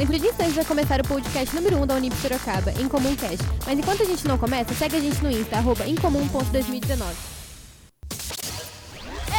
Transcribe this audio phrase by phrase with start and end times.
[0.00, 3.44] Dentro de instantes vai começar o podcast número 1 um da Unip Sorocaba, Incomumcast.
[3.66, 7.04] Mas enquanto a gente não começa, segue a gente no Insta, arroba incomum.2019.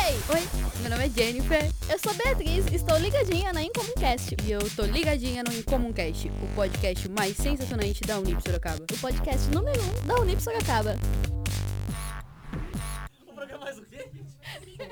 [0.05, 0.35] Ei!
[0.35, 0.47] Oi,
[0.81, 1.67] meu nome é Jennifer.
[1.89, 4.37] Eu sou Beatriz, estou ligadinha na Incomumcast.
[4.45, 8.85] E eu tô ligadinha no Incomumcast, o podcast mais sensacionante da Unip Sorocaba.
[8.93, 10.95] O podcast número 1 um da Unip Sorocaba.
[13.27, 14.07] O programa mais o quê,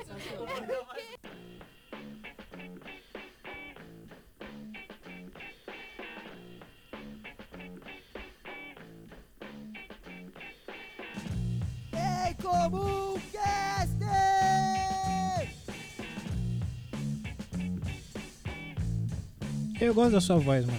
[19.90, 20.78] Eu gosto da sua voz, mano.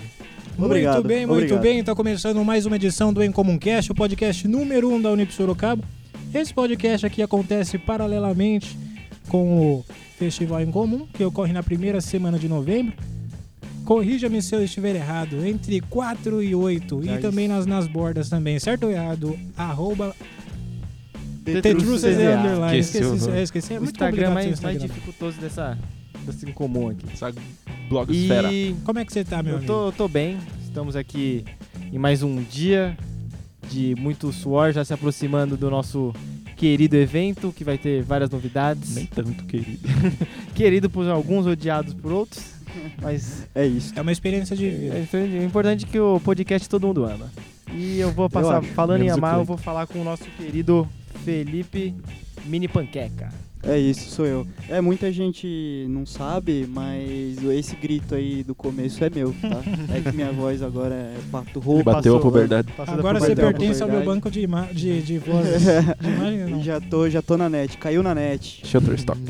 [0.57, 1.61] Obrigado, Muito bem, muito obrigado.
[1.61, 1.83] bem.
[1.83, 5.11] Tá começando mais uma edição do Em Comum Cast, o podcast número 1 um da
[5.11, 5.83] Unip Sorocaba.
[6.33, 8.77] Esse podcast aqui acontece paralelamente
[9.27, 9.85] com o
[10.17, 12.93] Festival em Comum, que ocorre na primeira semana de novembro.
[13.83, 17.03] Corrija-me se eu estiver errado, entre 4 e 8.
[17.03, 19.37] Já e também nas, nas bordas também, certo ou errado?
[19.57, 20.15] Arroba
[21.43, 22.39] Tetruces Tetruces CZA.
[22.39, 22.79] Underline.
[22.79, 23.73] Esqueci é, esqueci.
[23.73, 25.77] É o muito Instagram complicado mais, esse mais dificultoso dessa,
[26.25, 27.05] dessa em comum aqui.
[27.11, 27.33] Essa
[27.91, 28.51] blogosfera.
[28.51, 29.71] E Como é que você tá, meu eu amigo?
[29.71, 31.43] tô, tô bem, estamos aqui
[31.91, 32.97] em mais um dia
[33.69, 36.13] de muito suor, já se aproximando do nosso
[36.55, 38.95] querido evento, que vai ter várias novidades.
[38.95, 39.79] Nem tanto, querido.
[40.55, 42.53] Querido por alguns, odiados por outros,
[43.01, 43.93] mas É isso.
[43.95, 44.95] É uma experiência de vida.
[44.95, 47.31] é é importante que o podcast todo mundo ama.
[47.73, 50.87] E eu vou passar, acho, falando em amar, eu vou falar com o nosso querido
[51.23, 51.93] Felipe
[52.45, 53.33] Mini Panqueca.
[53.63, 54.47] É isso, sou eu.
[54.67, 59.61] É, muita gente não sabe, mas esse grito aí do começo é meu, tá?
[59.95, 61.83] É que minha voz agora é pato rouco.
[61.83, 62.69] bateu a puberdade.
[62.87, 65.61] Agora você pertence ao meu banco de, ima de, de vozes.
[65.99, 66.59] de imagem, não.
[66.59, 68.65] E já tô, já tô na net, caiu na net.
[68.65, 69.21] Shutterstock.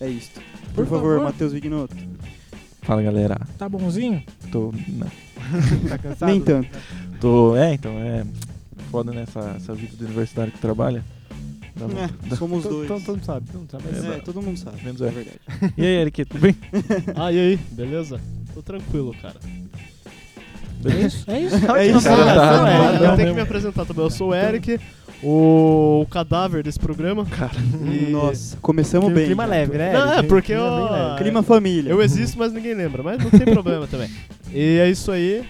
[0.00, 0.30] É isso.
[0.74, 1.24] Por Por, favor, favor.
[1.24, 1.94] Matheus Vignoto.
[2.82, 3.38] Fala galera.
[3.58, 4.22] Tá bonzinho?
[4.50, 4.72] Tô.
[4.88, 5.26] Não.
[5.88, 6.30] Tá cansado?
[6.30, 6.68] Nem tanto.
[7.20, 7.54] Tô.
[7.56, 8.24] É, então, é.
[8.90, 11.04] Foda nessa essa vida do universitário que trabalha.
[12.30, 12.88] É, somos dois.
[12.88, 13.84] to- Todo mundo sabe, todo mundo sabe.
[13.92, 14.82] mas- É, todo mundo sabe.
[14.84, 15.10] Menos é é.
[15.10, 15.38] verdade.
[15.76, 16.56] E aí, Eric, tudo bem?
[17.14, 17.56] Ah, e aí?
[17.72, 18.20] Beleza?
[18.54, 19.36] Tô tranquilo, cara.
[20.84, 21.30] É isso?
[21.30, 21.56] É isso?
[21.76, 22.02] É isso.
[22.04, 24.04] Cara, tá- Não, é, tá- eu tá- tenho que me apresentar também.
[24.04, 24.78] Eu sou o Eric,
[25.22, 27.26] o, o cadáver desse programa.
[27.84, 29.26] E- Nossa, começamos bem.
[29.26, 29.50] clima já.
[29.50, 29.92] leve, né?
[29.92, 31.16] Não, é porque Clima eu-.
[31.18, 31.90] Clima família.
[31.90, 33.02] Eu existo, mas ninguém lembra.
[33.02, 34.08] Mas não tem problema também.
[34.52, 35.44] E é isso aí.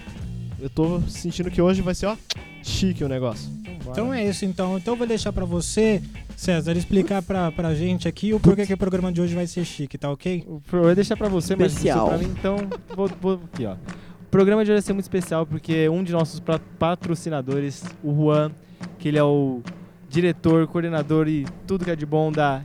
[0.60, 2.16] Eu tô sentindo que hoje vai ser, ó,
[2.62, 3.50] chique o negócio.
[3.88, 4.76] Então é isso, então.
[4.76, 6.02] Então eu vou deixar pra você,
[6.36, 9.64] César, explicar pra, pra gente aqui o porquê que o programa de hoje vai ser
[9.64, 10.44] chique, tá ok?
[10.46, 12.08] Eu vou deixar pra você, mas Especial.
[12.08, 12.56] pra mim, então
[12.94, 13.74] vou, vou aqui, ó.
[13.74, 16.40] O programa de hoje vai ser muito especial porque um de nossos
[16.78, 18.50] patrocinadores, o Juan,
[18.98, 19.62] que ele é o
[20.08, 22.62] diretor, coordenador e tudo que é de bom da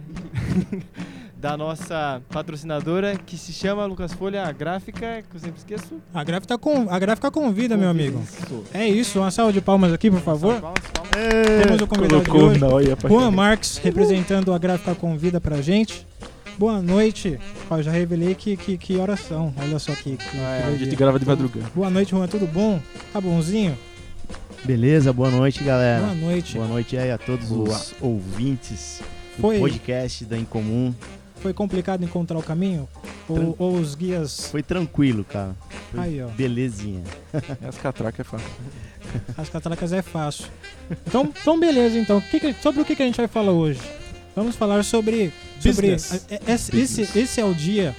[1.42, 6.00] da nossa patrocinadora, que se chama Lucas Folha, a gráfica, que eu sempre esqueço.
[6.14, 8.22] A gráfica, com, a gráfica convida, meu amigo.
[8.22, 8.64] Isso.
[8.72, 10.62] É isso, uma salva de palmas aqui, por favor.
[10.62, 11.12] Palmas, palmas.
[11.18, 15.60] É, Temos o convidado de hoje, olha pra Juan Marques, representando a gráfica convida pra
[15.64, 16.06] gente.
[16.60, 17.40] Boa noite.
[17.72, 19.52] Ó, já revelei que, que, que horas são.
[19.58, 20.18] Olha só aqui.
[20.18, 21.66] Que, Ah, é, A gente grava de madrugada.
[21.74, 22.28] Boa noite, Juan.
[22.28, 22.80] Tudo bom?
[23.12, 23.76] Tá bonzinho?
[24.64, 26.04] Beleza, boa noite, galera.
[26.04, 26.56] Boa noite.
[26.56, 27.70] Boa noite aí a todos Boa.
[27.70, 29.02] os ouvintes
[29.38, 30.94] do Foi, podcast da Incomum.
[31.42, 32.88] Foi complicado encontrar o caminho?
[33.28, 34.48] Ou, ou os guias.
[34.50, 35.56] Foi tranquilo, cara.
[35.92, 36.28] Foi Aí, ó.
[36.28, 37.04] belezinha.
[37.68, 38.48] As catracas é fácil.
[39.38, 40.46] As catracas é fácil.
[41.08, 42.20] Então, então beleza, então.
[42.22, 43.80] Que que- sobre o que, que a gente vai falar hoje?
[44.36, 45.32] Vamos falar sobre.
[45.60, 46.26] sobre Business.
[46.30, 47.96] é- é- esse, esse, esse é o dia.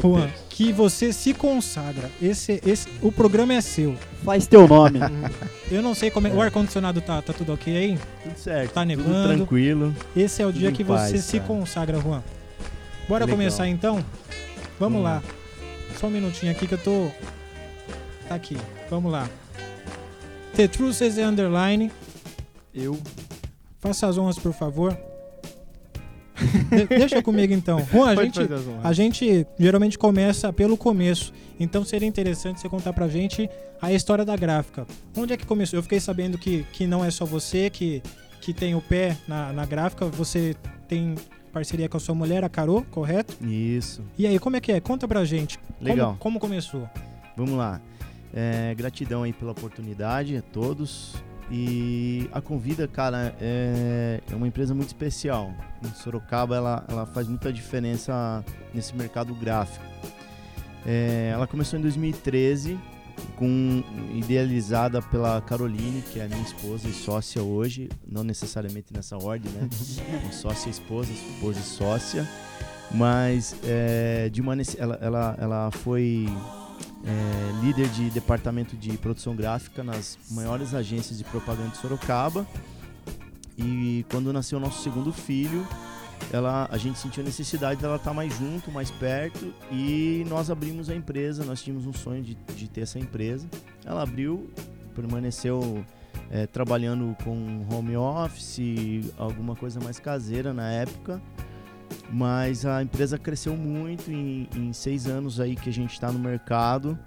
[0.00, 2.08] Juan, que você se consagra.
[2.22, 3.96] Esse, esse, o programa é seu.
[4.24, 5.00] Faz teu nome.
[5.70, 6.30] Eu não sei como é.
[6.30, 7.98] O ar-condicionado tá, tá tudo ok aí?
[8.22, 8.72] Tudo certo.
[8.72, 9.36] Tá Tudo nevando.
[9.36, 9.94] tranquilo.
[10.16, 11.44] Esse é o Tudo dia que você paz, se cara.
[11.48, 12.22] consagra, Juan.
[13.08, 13.36] Bora Legal.
[13.38, 13.94] começar então?
[14.78, 15.22] Vamos Vamos lá.
[15.98, 17.08] Só um minutinho aqui que eu tô.
[18.28, 18.56] Tá aqui.
[18.90, 19.28] Vamos lá.
[20.54, 21.90] The Truth is Underline.
[22.74, 22.98] Eu.
[23.80, 24.96] Faça as honras, por favor.
[26.70, 27.84] De- deixa comigo então.
[27.92, 28.40] Juan, a gente,
[28.82, 31.32] a gente geralmente começa pelo começo.
[31.60, 33.48] Então seria interessante você contar pra gente
[33.80, 34.86] a história da gráfica.
[35.16, 35.78] Onde é que começou?
[35.78, 38.02] Eu fiquei sabendo que, que não é só você que,
[38.40, 40.06] que tem o pé na, na gráfica.
[40.06, 40.56] Você
[40.88, 41.14] tem
[41.54, 43.34] parceria com a sua mulher, a Carol, correto?
[43.42, 44.02] Isso.
[44.18, 44.80] E aí, como é que é?
[44.80, 45.56] Conta pra gente.
[45.58, 46.16] Como- Legal.
[46.18, 46.88] Como, começou?
[47.36, 47.80] Vamos lá.
[48.34, 51.14] É, gratidão aí pela oportunidade a todos.
[51.50, 55.52] E a Convida, cara, é, é uma empresa muito especial.
[55.84, 59.84] Em Sorocaba, ela, ela faz muita diferença nesse mercado gráfico.
[60.86, 62.78] É, ela começou em 2013,
[63.36, 63.82] com,
[64.14, 67.88] idealizada pela Caroline, que é a minha esposa e sócia hoje.
[68.06, 69.68] Não necessariamente nessa ordem, né?
[70.32, 72.28] sócia esposa, esposa e sócia.
[72.90, 76.26] Mas é, de uma, ela, ela, ela foi
[77.04, 82.46] é, líder de departamento de produção gráfica nas maiores agências de propaganda de Sorocaba.
[83.56, 85.66] E quando nasceu o nosso segundo filho,
[86.32, 90.90] ela, a gente sentiu a necessidade dela estar mais junto, mais perto, e nós abrimos
[90.90, 91.44] a empresa.
[91.44, 93.46] Nós tínhamos um sonho de, de ter essa empresa.
[93.84, 94.50] Ela abriu,
[94.94, 95.84] permaneceu
[96.30, 101.22] é, trabalhando com home office, alguma coisa mais caseira na época.
[102.10, 106.18] Mas a empresa cresceu muito em, em seis anos aí que a gente está no
[106.18, 106.98] mercado.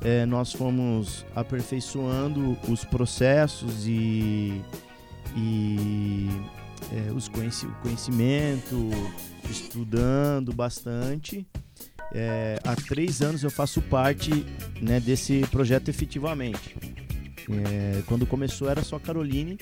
[0.00, 4.62] É, nós fomos aperfeiçoando os processos e,
[5.36, 6.28] e
[7.28, 8.90] é, conheci o conhecimento,
[9.48, 11.46] estudando bastante.
[12.12, 14.44] É, há três anos eu faço parte
[14.80, 16.76] né, desse projeto efetivamente.
[17.48, 19.58] É, quando começou era só Caroline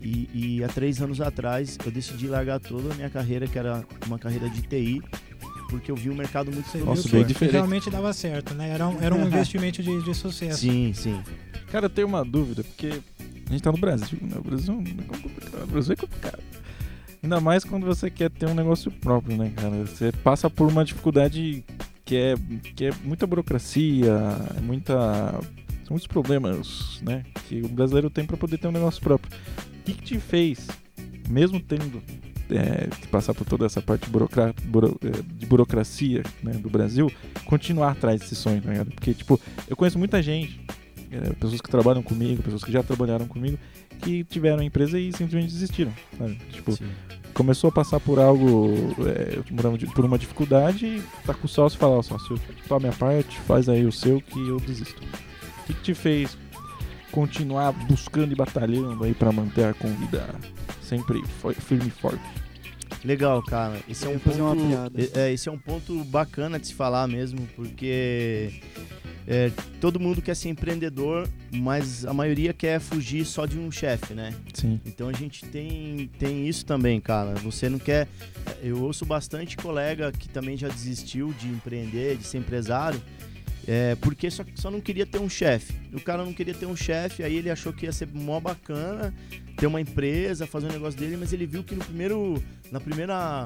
[0.00, 3.84] e, e, há três anos atrás eu decidi largar toda a minha carreira, que era
[4.06, 5.02] uma carreira de TI,
[5.68, 7.52] porque eu vi um mercado muito Nossa, bem diferente.
[7.52, 8.70] Realmente dava certo, né?
[8.70, 10.60] Era um, era um investimento de, de sucesso.
[10.60, 11.20] Sim, sim.
[11.70, 13.00] Cara, eu tenho uma dúvida, porque
[13.48, 14.36] a gente tá no Brasil, né?
[14.38, 16.42] O Brasil, o Brasil é complicado.
[17.22, 19.76] Ainda mais quando você quer ter um negócio próprio, né, cara?
[19.84, 21.64] Você passa por uma dificuldade
[22.04, 22.34] que é,
[22.74, 24.12] que é muita burocracia,
[24.62, 25.38] muita,
[25.90, 27.24] muitos problemas, né?
[27.46, 29.30] Que o brasileiro tem para poder ter um negócio próprio.
[29.80, 30.66] O que, que te fez,
[31.28, 32.02] mesmo tendo
[32.50, 37.10] é, que passar por toda essa parte burocra buro é, de burocracia né, do Brasil,
[37.44, 38.90] continuar atrás desse sonho, tá ligado?
[38.90, 40.60] Porque, tipo, eu conheço muita gente,
[41.10, 43.58] é, pessoas que trabalham comigo, pessoas que já trabalharam comigo,
[44.00, 45.92] que tiveram a empresa e simplesmente desistiram.
[46.16, 46.34] Sabe?
[46.50, 46.90] Tipo, Sim.
[47.34, 49.40] começou a passar por algo, é,
[49.94, 53.38] por uma dificuldade e tá com o sócio e fala, ó, sócio, a minha parte,
[53.40, 55.02] faz aí o seu que eu desisto.
[55.02, 56.36] O que, que te fez
[57.12, 60.26] continuar buscando e batalhando aí para manter a convida
[60.82, 61.22] sempre
[61.54, 62.22] firme e forte?
[63.04, 63.78] Legal, cara.
[63.88, 64.38] Esse é um ponto,
[65.14, 68.52] é, esse é um ponto bacana de se falar mesmo, porque
[69.26, 69.50] é,
[69.80, 74.34] todo mundo quer ser empreendedor, mas a maioria quer fugir só de um chefe, né?
[74.52, 74.80] Sim.
[74.84, 77.34] Então a gente tem, tem isso também, cara.
[77.36, 78.08] Você não quer.
[78.62, 83.00] Eu ouço bastante colega que também já desistiu de empreender, de ser empresário.
[83.68, 85.74] É, porque só, só não queria ter um chefe.
[85.92, 89.14] O cara não queria ter um chefe, aí ele achou que ia ser mó bacana
[89.60, 92.42] ter uma empresa, fazer um negócio dele, mas ele viu que no primeiro,
[92.72, 93.44] na primeira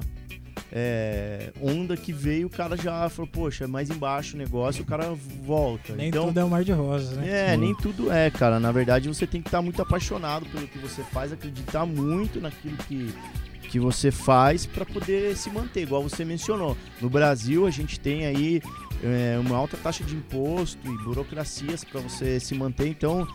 [0.72, 4.86] é, onda que veio, o cara já falou, poxa, é mais embaixo o negócio, o
[4.86, 5.12] cara
[5.42, 5.92] volta.
[5.96, 7.52] Nem então, tudo é um mar de rosas, né?
[7.52, 8.60] É, nem tudo é, cara.
[8.60, 12.76] Na verdade, você tem que estar muito apaixonado pelo que você faz, acreditar muito naquilo
[12.76, 13.12] que,
[13.74, 16.76] que você faz para poder se manter, igual você mencionou.
[17.00, 18.62] No Brasil, a gente tem aí
[19.02, 23.26] é, uma alta taxa de imposto e burocracias para você se manter, então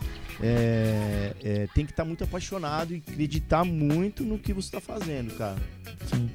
[0.42, 5.36] é, é, tem que estar muito apaixonado e acreditar muito no que você está fazendo,
[5.36, 5.58] cara.
[6.06, 6.30] Sim.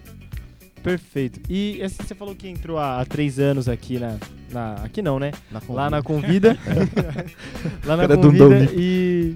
[0.84, 1.40] Perfeito.
[1.50, 4.20] E assim, você falou que entrou há, há três anos aqui na,
[4.52, 4.74] na.
[4.84, 5.32] Aqui não, né?
[5.50, 6.56] Na Lá na Convida.
[7.84, 8.70] Lá na Convida.
[8.72, 9.36] E.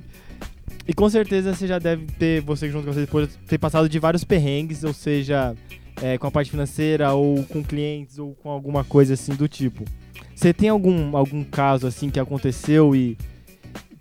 [0.89, 3.99] E com certeza você já deve ter, você junto com você depois, ter passado de
[3.99, 5.55] vários perrengues, ou seja,
[6.01, 9.85] é, com a parte financeira, ou com clientes, ou com alguma coisa assim do tipo.
[10.33, 13.15] Você tem algum, algum caso assim que aconteceu e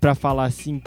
[0.01, 0.81] para falar assim,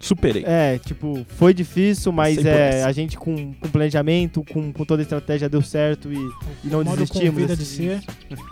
[0.00, 0.42] superei.
[0.44, 5.04] É, tipo, foi difícil, mas é, a gente com, com planejamento, com, com toda a
[5.04, 6.16] estratégia deu certo e,
[6.64, 7.44] e não desistimos.
[7.44, 7.54] Assim.
[7.54, 8.00] De ser.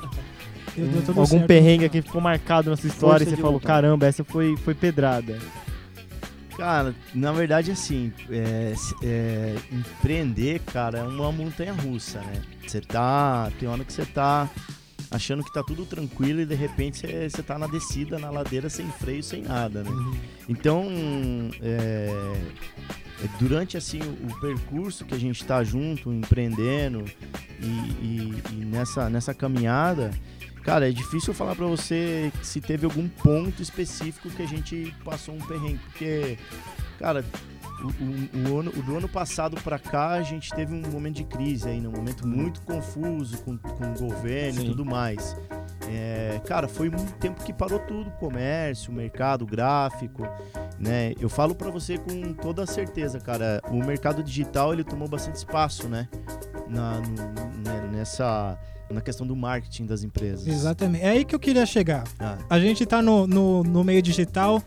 [0.76, 1.46] Deu, algum certo.
[1.48, 3.66] perrengue aqui ficou marcado na sua história Força e você falou, vontade.
[3.66, 5.36] caramba, essa foi, foi pedrada.
[6.60, 12.42] Cara, na verdade, assim, é, é, empreender, cara, é uma montanha russa, né?
[12.66, 13.50] Você tá.
[13.58, 14.46] Tem hora que você tá
[15.10, 18.86] achando que tá tudo tranquilo e de repente você tá na descida, na ladeira, sem
[18.92, 19.88] freio, sem nada, né?
[19.88, 20.16] Uhum.
[20.50, 20.86] Então,
[21.62, 22.36] é,
[23.24, 27.06] é, durante assim o, o, percurso que a gente está junto, empreendendo
[27.58, 30.10] e, e, e, nessa, nessa caminhada,
[30.62, 35.34] cara, é difícil falar para você se teve algum ponto específico que a gente passou
[35.34, 36.38] um perrengue, porque,
[36.98, 37.24] cara,
[37.80, 41.16] o, o, o, ano, o do ano passado para cá a gente teve um momento
[41.16, 41.88] de crise aí, né?
[41.88, 44.66] um momento muito confuso com, com o governo Sim.
[44.66, 45.36] e tudo mais.
[45.88, 50.22] É, cara, foi um tempo que parou tudo, comércio, mercado, gráfico,
[50.78, 51.14] né?
[51.18, 55.88] Eu falo para você com toda certeza, cara, o mercado digital ele tomou bastante espaço,
[55.88, 56.08] né?
[56.68, 57.16] Na, no,
[57.64, 57.88] né?
[57.90, 58.56] nessa
[58.90, 60.46] na questão do marketing das empresas.
[60.46, 61.04] Exatamente.
[61.04, 62.04] É aí que eu queria chegar.
[62.18, 62.38] Ah.
[62.48, 64.62] A gente está no, no, no meio digital,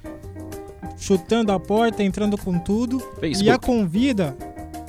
[0.98, 3.00] chutando a porta, entrando com tudo.
[3.20, 3.46] Facebook.
[3.46, 4.36] E a Convida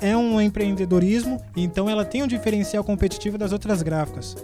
[0.00, 4.36] é um empreendedorismo, então ela tem um diferencial competitivo das outras gráficas.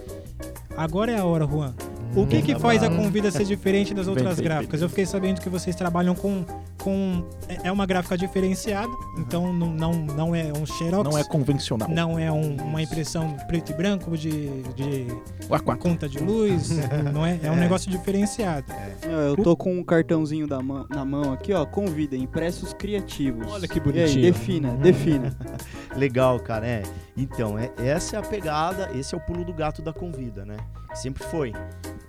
[0.75, 1.73] Agora é a hora, Juan.
[2.15, 2.89] O que que faz a.
[2.89, 4.81] Convida ser diferente das outras bem, gráficas?
[4.81, 6.43] Eu fiquei sabendo que vocês trabalham com.
[6.81, 11.09] com é é uma gráfica diferenciada, então não, não, não é um xerox.
[11.09, 11.87] Não é convencional.
[11.89, 15.07] não é um- uma impressão preto e branco de, de
[15.49, 15.77] O A4.
[15.77, 16.69] conta de luz,
[17.13, 17.39] não é?
[17.43, 17.59] É um É.
[17.59, 18.65] negócio diferenciado.
[19.03, 21.65] Eu tô com um cartãozinho da mão, na mão aqui, ó.
[21.65, 23.47] Convida, impressos criativos.
[23.51, 24.21] Olha que E aí, bonitinho.
[24.33, 25.37] defina, defina.
[25.95, 26.65] Legal, cara.
[26.67, 26.83] É.
[27.15, 30.57] Então, é, essa é a pegada, esse é o pulo do gato da convida, né?
[30.93, 31.53] Sempre foi.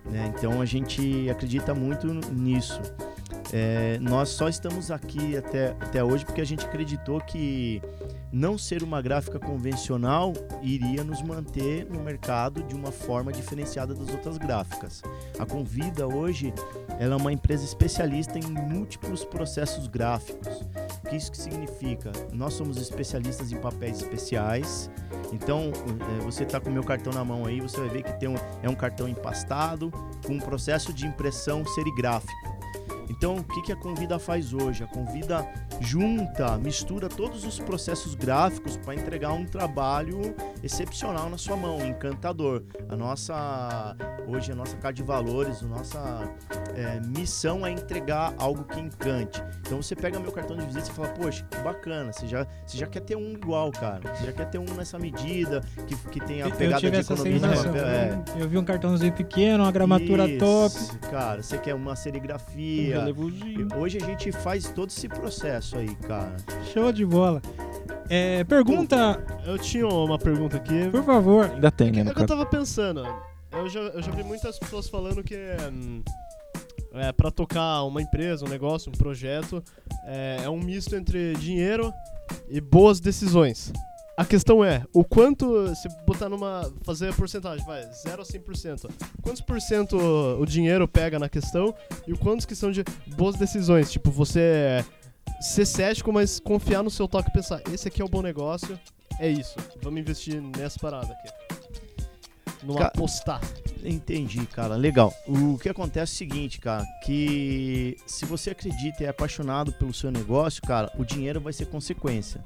[0.04, 0.32] Né?
[0.37, 2.80] Então a gente acredita muito nisso.
[3.52, 7.82] É, nós só estamos aqui até, até hoje porque a gente acreditou que
[8.32, 14.08] não ser uma gráfica convencional iria nos manter no mercado de uma forma diferenciada das
[14.08, 15.02] outras gráficas.
[15.38, 16.54] A Convida hoje
[16.98, 20.62] ela é uma empresa especialista em múltiplos processos gráficos.
[21.04, 22.10] O que isso que significa?
[22.32, 24.90] Nós somos especialistas em papéis especiais.
[25.30, 28.18] Então, eh, você está com o meu cartão na mão aí, você vai ver que
[28.18, 29.90] tem um, é um cartão empastado
[30.26, 32.62] com um processo de impressão serigráfico.
[33.09, 34.85] Então, o que, que a Convida faz hoje?
[34.85, 35.47] A Convida
[35.80, 42.62] junta, mistura todos os processos gráficos para entregar um trabalho excepcional na sua mão, encantador.
[42.88, 46.30] A nossa, hoje, a nossa carta de valores, a nossa
[46.75, 49.42] eh, missão é entregar algo que encante.
[49.61, 52.78] Então, você pega meu cartão de visita e fala, poxa, que bacana, você já, você
[52.78, 54.14] já quer ter um igual, cara.
[54.14, 57.32] Você já quer ter um nessa medida, que, que tenha a Eu pegada de economia
[57.32, 57.73] de sensação.
[57.73, 57.87] papel.
[57.87, 58.23] É.
[58.38, 60.75] Eu vi um cartãozinho pequeno, uma gramatura top.
[60.76, 62.91] Isso, Cara, você quer uma serigrafia.
[63.76, 66.37] Hoje a gente faz todo esse processo aí, cara.
[66.72, 67.40] Show de bola.
[68.08, 70.88] É, pergunta, Eu tinha uma pergunta aqui.
[70.90, 71.50] por favor.
[71.50, 72.00] Ainda tem, né?
[72.00, 73.02] É No que eu tava pensando.
[73.52, 75.37] Eu já, eu já vi muitas pessoas falando que
[75.70, 76.02] hum,
[76.94, 79.62] é, para tocar uma empresa, um negócio, um projeto,
[80.04, 81.92] é, é um misto entre dinheiro
[82.49, 83.72] e boas decisões.
[84.16, 88.90] A questão é, o quanto, se botar numa, fazer a porcentagem, vai, 0 a 100%,
[89.23, 91.75] quantos por cento o dinheiro pega na questão
[92.07, 92.85] e o quantos que são de
[93.16, 93.90] boas decisões?
[93.90, 94.85] Tipo, você
[95.40, 98.78] ser cético, mas confiar no seu toque e pensar, esse aqui é o bom negócio,
[99.19, 101.28] é isso, vamos investir nessa parada aqui.
[102.62, 103.40] Não Ca- apostar.
[103.83, 104.76] Entendi, cara.
[104.76, 105.12] Legal.
[105.26, 109.92] O que acontece é o seguinte, cara, que se você acredita e é apaixonado pelo
[109.92, 112.40] seu negócio, cara, o dinheiro vai ser consequência.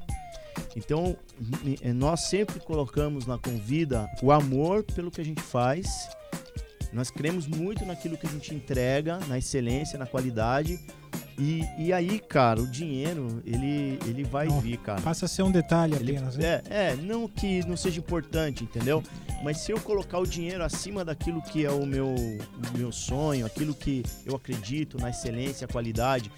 [0.75, 1.17] Então,
[1.95, 5.87] nós sempre colocamos na convida o amor pelo que a gente faz.
[6.93, 10.79] Nós cremos muito naquilo que a gente entrega, na excelência, na qualidade.
[11.39, 15.03] E, e aí, cara, o dinheiro, ele, ele vai Não, vir, cara.
[15.03, 16.37] Passa a ser um detalhe Ele- apenas.
[16.37, 16.63] né?
[16.71, 19.03] é, é, não que não seja importante, entendeu?
[19.45, 23.45] Mas se eu colocar o dinheiro acima daquilo que é o meu, o meu sonho,
[23.45, 26.33] aquilo que eu acredito na excelência, a qualidade,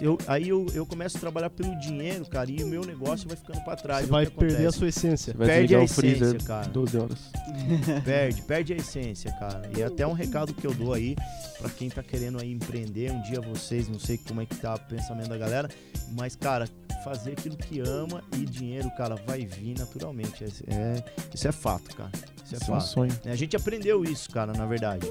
[0.00, 3.36] eu, aí eu, eu começo a trabalhar pelo dinheiro, cara, e o meu negócio vai
[3.36, 4.00] ficando pra trás.
[4.00, 5.32] Você É o vai que perder a sua essência.
[5.36, 6.68] Vai Perde a o freezer essência, cara.
[6.68, 7.18] 12 horas.
[8.04, 9.62] Perde, perde a essência, cara.
[9.76, 11.16] E até um recado que eu dou aí
[11.58, 13.40] pra quem tá querendo aí empreender, um dia
[13.78, 15.68] vocês, não sei como é que tá o pensamento da galera,
[16.12, 16.68] mas, cara,
[17.04, 20.44] fazer aquilo que ama e dinheiro, cara, vai vir naturalmente.
[20.44, 22.10] É, é- isso é fato, cara.
[22.44, 22.88] Isso é Isso é um fato.
[22.88, 23.20] sonho.
[23.26, 25.06] A gente aprendeu isso, cara, na verdade.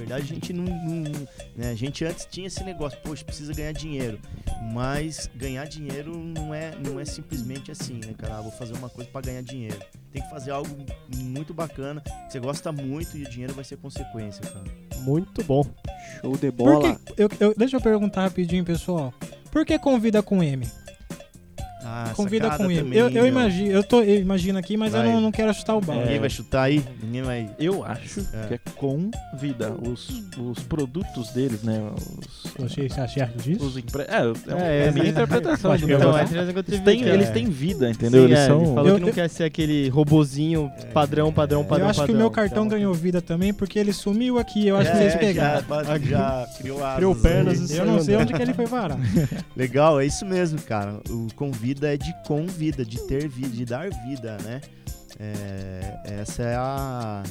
[0.00, 0.64] Na verdade, a gente não.
[0.64, 4.18] não- né, a gente antes tinha esse negócio, poxa, precisa ganhar dinheiro.
[4.72, 8.38] Mas ganhar dinheiro não é, não é simplesmente assim, né, cara?
[8.38, 9.78] Ah, vou fazer uma coisa pra ganhar dinheiro.
[10.12, 10.68] Tem que fazer algo
[11.16, 14.64] muito bacana, que você gosta muito e o dinheiro vai ser consequência, cara.
[15.02, 15.64] Muito bom.
[16.20, 16.94] Show de Por bola.
[16.96, 19.12] que, eu, eu- deixa eu perguntar rapidinho, pessoal.
[19.50, 20.66] Por que convida com M?
[21.82, 22.76] Ah, Convida com M.
[22.76, 25.12] também, Eu, eu imagino, eu, tô, eu imagino aqui, mas eu Vai.
[25.12, 26.02] não, não quero chutar o balde.
[26.04, 26.84] Ninguém vai chutar aí?
[27.02, 27.50] Ninguém vai.
[27.58, 28.46] Eu acho É.
[28.48, 29.72] que é com vida.
[29.72, 31.80] Os, os produtos deles, né?
[31.96, 33.64] Os, Você está certo disso?
[33.64, 34.02] os empre...
[34.02, 35.74] É, é, É, é a minha interpretação.
[35.74, 38.20] Eu Então, é eu eles, têm, eles têm vida, entendeu?
[38.22, 38.58] Sim, eles é, são.
[38.62, 42.04] ele falou Eu- que não quer ser aquele robozinho padrão, padrão, padrão, eu acho que
[42.04, 42.18] o padrão.
[42.20, 44.66] meu cartão Então, ganhou vida também, porque ele sumiu aqui.
[44.66, 45.64] Eu acho que É, vocês pegaram.
[45.68, 46.80] Já, já criou.
[46.96, 47.76] Criou pernas aí.
[47.76, 48.98] e Eu não sei onde que ele foi parar.
[49.56, 51.00] Legal, é isso mesmo, cara.
[51.08, 51.26] O
[51.70, 54.60] convida é de convida, de ter vida, de dar vida, né?
[55.18, 57.22] É, essa é a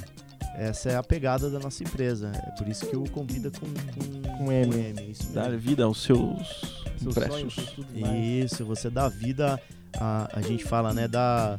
[0.56, 2.32] essa é a pegada da nossa empresa.
[2.48, 4.96] É por isso que o convida com, com, Com M.
[4.98, 7.54] é isso Dar vida aos seus seus impressos.
[7.54, 8.46] sonhos.
[8.46, 9.60] Isso, você dá vida,
[9.98, 11.08] a, a gente fala, né?
[11.08, 11.58] Da,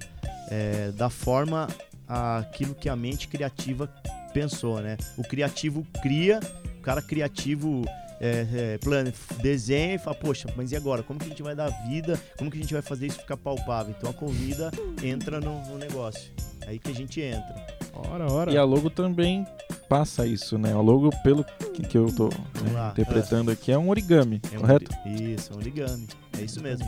[0.50, 1.68] é, da forma
[2.06, 3.86] aquilo que a mente criativa
[4.32, 4.96] pensou, né?
[5.18, 6.40] O criativo cria,
[6.78, 7.82] o cara criativo
[8.20, 11.02] é, é, plane, desenha e fala, poxa, mas e agora?
[11.02, 12.20] Como que a gente vai dar vida?
[12.38, 13.94] Como que a gente vai fazer isso ficar palpável?
[13.96, 14.70] Então a convida
[15.02, 16.30] entra no, no negócio.
[16.66, 17.54] Aí que a gente entra.
[17.94, 18.52] Ora, ora.
[18.52, 19.46] E a logo também
[19.88, 20.72] passa isso, né?
[20.72, 24.60] A logo, pelo que, que eu tô né, interpretando aqui, é um origami, É um
[24.60, 24.90] correto?
[25.04, 26.06] ori- isso, é um origami.
[26.38, 26.86] É isso mesmo.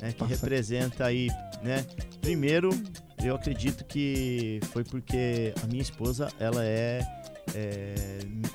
[0.00, 1.28] né, que representa aí,
[1.62, 1.84] né?
[2.20, 2.70] Primeiro,
[3.24, 7.00] eu acredito que foi porque a minha esposa, ela é
[7.54, 7.94] é,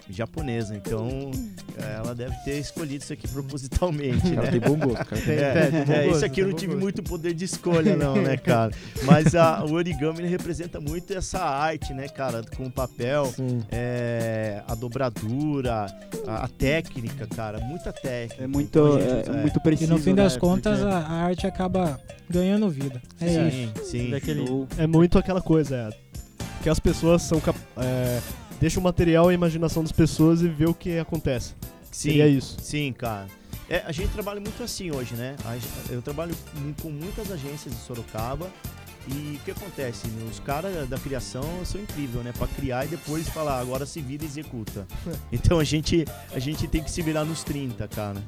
[0.10, 0.76] japonesa.
[0.76, 1.32] Então,
[1.78, 4.52] é, ela deve ter escolhido isso aqui propositalmente, Ela né?
[4.52, 5.22] tem bom gosto, cara.
[5.22, 6.82] Tem- É, tem é, gosto, isso aqui eu não tive gosto.
[6.84, 8.72] muito poder de escolha, não, né, cara?
[9.04, 12.42] Mas a- o origami representa muito essa arte, né, cara?
[12.56, 13.62] Com o papel, Sim.
[13.72, 15.86] é, a dobradura,
[16.28, 17.60] a, a técnica, cara.
[17.60, 18.44] Muita técnica.
[18.44, 19.94] É muito, Então, é, muito E preciso.
[19.94, 20.40] no fim das né?
[20.40, 23.02] contas, Porque- a, arte acaba ganhando vida.
[23.20, 23.52] É isso.
[23.52, 24.10] Sim, sim.
[24.12, 24.68] Daquele- Show.
[24.78, 25.90] É muito aquela coisa, é,
[26.64, 28.20] que as pessoas são cap- é,
[28.62, 31.54] deixa o material à imaginação das pessoas e vê o que acontece.
[31.92, 32.56] Sim, Seria isso.
[32.62, 33.28] sim, cara.
[33.70, 35.36] É, a gente trabalha muito assim hoje, né?
[35.46, 35.58] A
[35.94, 38.50] Eu trabalho com- com muitas agências de Sorocaba
[39.08, 40.08] e o que acontece?
[40.30, 42.32] Os caras da criação são incríveis, né?
[42.38, 44.86] Pra criar e depois falar, agora se vira e executa.
[45.32, 48.22] Então a gente, a gente tem que se virar nos 30, cara.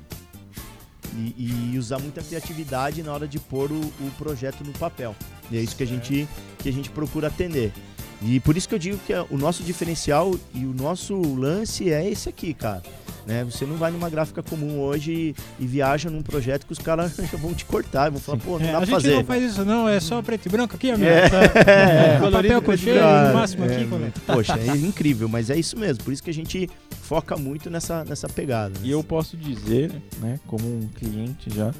[1.15, 5.15] E, e usar muita criatividade na hora de pôr o, o projeto no papel.
[5.51, 7.71] E é isso que a gente, que a gente procura atender.
[8.25, 11.91] E por isso que eu digo que é- o nosso diferencial e o nosso lance
[11.91, 12.81] é esse aqui, cara.
[13.25, 13.41] Né?
[13.45, 17.15] Você não vai numa gráfica comum hoje e, e viaja num projeto que os caras
[17.39, 19.15] vão te cortar, vão falar, pô, não É, dá a pra gente fazer.
[19.15, 19.87] não faz isso, não.
[19.87, 21.09] É só preto e branco aqui, amigo.
[21.09, 21.29] É.
[21.29, 21.39] Tá-
[21.71, 24.13] É, papel preto e cocheiro, no máximo É, aqui, colega.
[24.27, 26.03] Poxa, é incrível, mas é isso mesmo.
[26.03, 26.69] Por isso que a gente
[27.01, 28.73] foca muito nessa, nessa pegada.
[28.83, 31.73] E eu posso dizer, né, como um cliente já,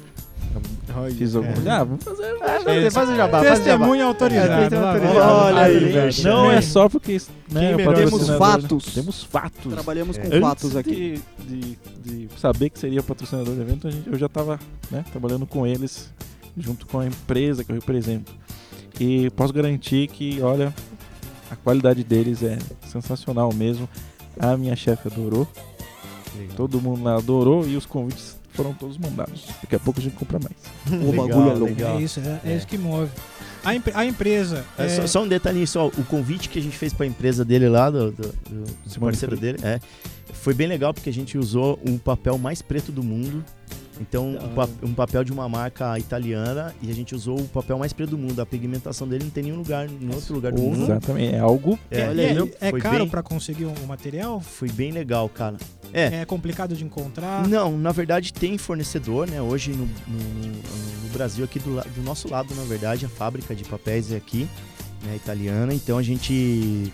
[1.16, 1.66] fiz alguns.
[1.66, 1.70] é.
[1.70, 2.36] Ah, vamos fazer.
[2.66, 3.40] É, faz o jabá.
[3.40, 4.02] Testemunha.
[4.02, 4.76] É, autorizado.
[4.76, 6.22] Olha aí, velho.
[6.24, 7.20] Não é só porque
[7.50, 7.76] né?
[7.76, 8.38] Temos né?
[8.38, 8.94] fatos.
[8.94, 9.72] Temos fatos.
[9.72, 11.20] Trabalhamos com fatos aqui.
[11.38, 14.58] De, de, de saber que seria patrocinador do evento, a gente- eu já estava
[14.90, 16.10] né, trabalhando com eles,
[16.56, 18.32] junto com a empresa que eu represento.
[19.00, 20.72] E posso garantir que, olha,
[21.50, 23.88] a qualidade deles é sensacional mesmo.
[24.38, 25.46] A minha chefe adorou,
[26.56, 29.44] todo mundo lá adorou e os convites foram todos mandados.
[29.62, 30.56] Daqui a pouco a gente compra mais.
[31.02, 31.64] O bagulho é louco.
[31.64, 31.98] legal.
[31.98, 32.56] É isso, é, é É.
[32.56, 33.10] isso que move.
[33.64, 34.64] A, empre- a empresa.
[34.78, 37.44] É, é, só, só um detalhinho só, o convite que a gente fez pra empresa
[37.44, 39.80] dele lá, do, do, do parceiro dele, é,
[40.32, 43.42] foi bem legal porque a gente usou um papel mais preto do mundo.
[44.00, 47.78] Então, um, pa- um papel de uma marca italiana e a gente usou o papel
[47.78, 48.40] mais preto do mundo.
[48.40, 50.82] A pigmentação dele não tem nenhum lugar, em outro lugar do mundo.
[50.84, 54.40] Exatamente, é algo É, é, olha é, é foi caro bem- pra conseguir o material?
[54.40, 55.56] Foi bem legal, cara.
[55.92, 56.22] É.
[56.22, 57.46] É complicado de encontrar?
[57.46, 59.40] Não, na verdade tem fornecedor, né?
[59.40, 60.52] Hoje no, no-
[61.04, 64.48] no Brasil, aqui do, do nosso lado, na verdade, a fábrica de papéis é aqui,
[65.04, 65.14] né?
[65.14, 65.72] Italiana.
[65.72, 66.92] Então a gente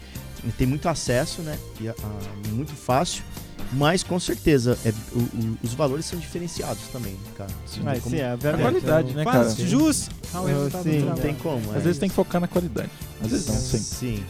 [0.59, 1.59] tem muito acesso, né?
[1.81, 3.23] E a- a- muito fácil.
[3.73, 7.51] Mas com certeza, é, o- o- os valores são diferenciados também, cara.
[7.87, 8.63] Ah, como- sim, é, a verdade.
[8.63, 9.69] qualidade, né, Faz cara?
[9.69, 11.73] jus ao resultado sim, do não tem como.
[11.73, 12.91] Às vezes tem que focar na qualidade.
[13.23, 13.55] Às vezes não.
[13.55, 14.25] Sim.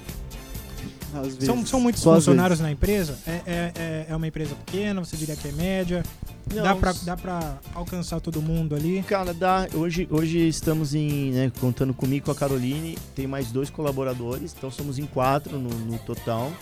[1.15, 1.45] Às vezes.
[1.47, 3.19] São, são muitos Só funcionários na empresa?
[3.27, 6.03] É, é, é- é uma empresa pequena, você diria que é média?
[6.55, 9.03] Não, Dá, pra, dá pra alcançar todo mundo ali?
[9.07, 9.69] Cara, dá.
[9.73, 14.71] Hoje, hoje estamos em, né, contando comigo com a Caroline, tem mais dois colaboradores, então
[14.71, 16.53] somos em quatro no, no total.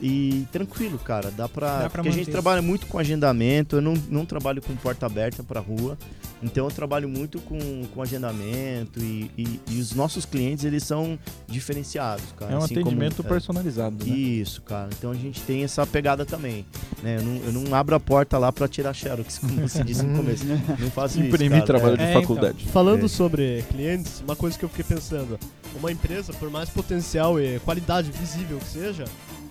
[0.00, 1.66] E tranquilo, cara, dá pra.
[1.82, 2.30] Dá pra porque a gente manter.
[2.32, 5.98] trabalha muito com agendamento, eu não, não trabalho com porta aberta pra rua,
[6.40, 7.58] então eu trabalho muito com,
[7.92, 12.52] com agendamento e, e, e os nossos clientes, eles são diferenciados, cara.
[12.52, 13.28] É um assim como- atendimento é.
[13.28, 14.14] personalizado, né?
[14.16, 14.88] Isso, cara.
[14.96, 16.64] Então a gente tem essa pegada também.
[17.02, 17.16] Né?
[17.18, 20.16] Eu, não, eu não abro a porta lá pra tirar xerox, como você disse no
[20.16, 20.44] começo.
[20.46, 21.26] Não faço isso.
[21.26, 21.96] Imprimir trabalho É.
[21.96, 22.64] de É, faculdade.
[22.66, 23.08] Falando É.
[23.08, 25.36] sobre clientes, uma coisa que eu fiquei pensando,
[25.74, 29.04] uma empresa, por mais potencial e qualidade visível que seja,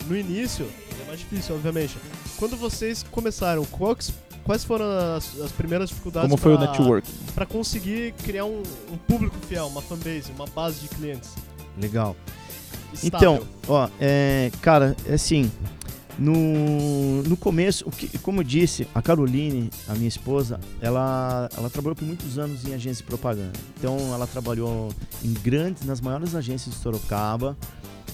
[0.08, 0.68] no início
[1.04, 1.96] é mais difícil, obviamente.
[2.38, 4.12] Quando vocês começaram, quais,
[4.44, 7.08] quais foram as, as primeiras dificuldades Como foi o pra- network?
[7.34, 11.30] pra conseguir criar um, um público fiel, uma fanbase, uma base de clientes?
[11.80, 12.16] Legal.
[12.94, 13.36] estável?
[13.36, 15.52] Então, ó, é, cara, é assim,
[16.18, 21.70] no, no começo, o que, como eu disse, a Caroline, a minha esposa, ela, ela
[21.70, 23.54] trabalhou por muitos anos em agência de propaganda.
[23.78, 24.90] Então, ela trabalhou
[25.24, 27.56] em grandes, nas maiores agências de Sorocaba,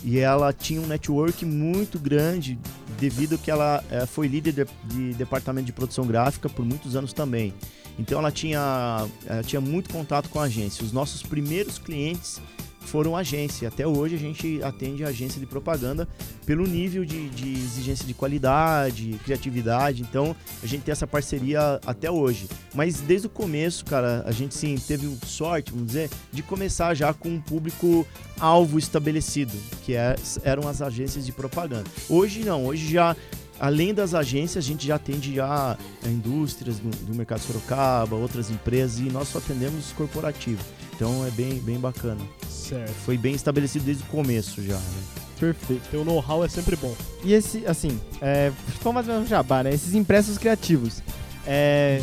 [0.04, 2.60] e ela tinha um network muito grande
[3.00, 7.14] devido que ela eh, foi líder de, de departamento de produção gráfica por muitos anos
[7.14, 7.54] também.
[7.98, 10.84] Então ela tinha, ela tinha muito contato com a agência.
[10.84, 12.42] Os nossos primeiros clientes
[12.86, 13.68] foram agência.
[13.68, 16.08] Até hoje a gente atende a agência de propaganda
[16.46, 20.02] pelo nível de, de exigência de qualidade, criatividade.
[20.02, 22.48] Então a gente tem essa parceria até hoje.
[22.74, 27.14] Mas desde o começo, cara, a gente sim teve sorte, vamos dizer, de começar já
[27.14, 28.06] com um público
[28.40, 31.90] alvo estabelecido, que é- eram as agências de propaganda.
[32.10, 33.16] Hoje não, hoje já
[33.60, 38.16] além das agências, a gente já atende já a indústrias do, do mercado de Sorocaba,
[38.16, 40.66] outras empresas e nós só atendemos os corporativos.
[40.96, 42.22] Então é bem, bem bacana.
[42.50, 42.94] Certo.
[43.06, 45.04] Foi bem estabelecido desde o começo já, né?
[45.40, 45.82] Perfeito.
[45.90, 46.96] Ter o know-how é sempre bom.
[47.24, 49.74] E esse, assim, é, vamos mais ou menos jabá, né?
[49.74, 51.02] Esses impressos criativos.
[51.46, 52.02] É,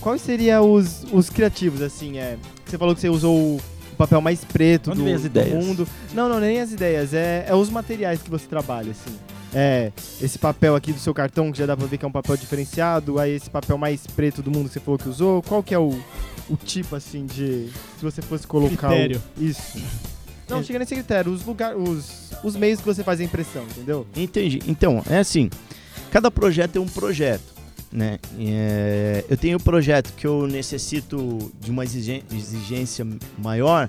[0.00, 2.18] quais seriam os, os criativos, assim?
[2.18, 2.36] É,
[2.66, 3.60] você falou que você usou o
[3.96, 5.64] papel mais preto Onde do, vem as do ideias?
[5.64, 5.88] mundo.
[6.12, 7.14] Não, não, nem as ideias.
[7.14, 9.16] É, é os materiais que você trabalha, assim.
[9.54, 12.12] É, esse papel aqui do seu cartão, que já dá pra ver que é um
[12.12, 15.62] papel diferenciado, aí esse papel mais preto do mundo que você falou que usou, qual
[15.62, 15.90] que é o,
[16.48, 17.68] o tipo, assim, de...
[17.98, 18.88] Se você fosse colocar...
[18.88, 19.22] o- Critério.
[19.38, 19.78] isso.
[20.48, 24.06] Não, chega nesse critério, os, lugar, os, os meios que você faz a impressão, entendeu?
[24.14, 24.58] Entendi.
[24.66, 25.48] Então, é assim,
[26.10, 27.54] cada projeto é um projeto,
[27.90, 28.18] né?
[28.38, 33.06] É, eu tenho um projeto que eu necessito de uma exigência
[33.38, 33.88] maior,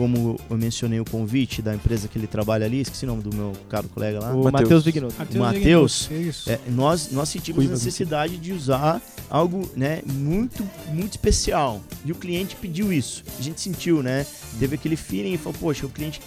[0.00, 3.36] como eu mencionei o convite da empresa que ele trabalha ali, esqueci o nome do
[3.36, 4.32] meu caro colega lá.
[4.32, 4.82] O Matheus.
[4.82, 5.14] Vignoto.
[5.14, 6.08] Matheus,
[6.48, 6.52] É.
[6.52, 11.82] É, nós, nós sentimos Cuida necessidade de usar algo né, muito, muito especial.
[12.02, 13.22] E o cliente pediu isso.
[13.38, 14.24] A gente sentiu, né?
[14.58, 16.22] Teve aquele feeling e falou, poxa, o cliente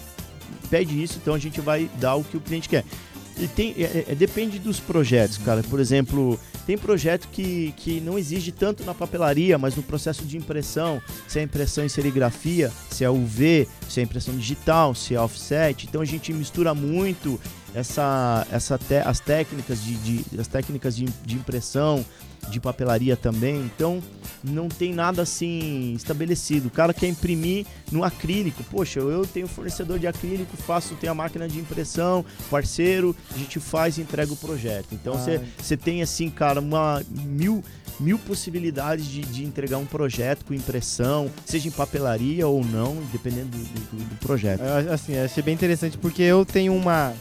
[0.70, 2.84] pede isso, então a gente vai dar o que o cliente quer.
[3.38, 5.62] E tem, é- é- depende dos projetos, cara.
[5.64, 10.36] Por exemplo, tem projeto que, que não exige tanto na papelaria, mas no processo de
[10.36, 15.20] impressão, se é impressão em serigrafia, se é UV, se é impressão digital, se é
[15.20, 15.86] offset.
[15.86, 17.40] Então a gente mistura muito
[17.74, 22.04] essa, essa te- as técnicas de, de- as técnicas de, de impressão,
[22.50, 23.56] de papelaria também.
[23.64, 24.02] Então
[24.42, 26.68] não tem nada assim estabelecido.
[26.68, 28.62] O cara quer imprimir no acrílico.
[28.64, 33.58] Poxa, eu tenho fornecedor de acrílico, faço, tenho a máquina de impressão, parceiro, a gente
[33.60, 34.88] faz e entrega o projeto.
[34.92, 37.62] Então você você tem assim, cara, uma mil
[38.00, 43.50] mil possibilidades de, de entregar um projeto com impressão, seja em papelaria ou não, dependendo
[43.56, 44.62] do, do- do projeto.
[44.62, 47.14] É, Assim, achei bem interessante porque eu tenho uma.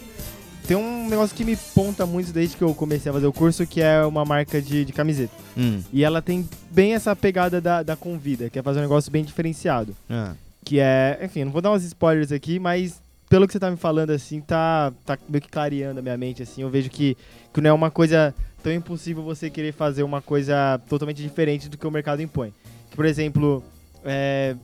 [0.68, 3.68] Tem um negócio que me ponta muito desde que eu comecei a fazer o curso,
[3.68, 5.34] que é uma marca de, de camiseta.
[5.58, 5.82] Hum.
[5.92, 9.26] E ela tem bem essa pegada da, da Convida, que é fazer um negócio bem
[9.26, 9.96] diferenciado.
[10.10, 10.34] Ah.
[10.64, 13.78] Que é, enfim, não vou dar uns spoilers aqui, mas pelo que você tá me
[13.78, 16.62] falando, assim, tá, tá meio que clareando a minha mente, assim.
[16.62, 17.18] Eu vejo que,
[17.54, 21.78] que não é uma coisa tão impossível você querer fazer uma coisa totalmente diferente do
[21.78, 22.54] que o mercado impõe.
[22.90, 23.62] Que, por exemplo,
[24.06, 24.56] é,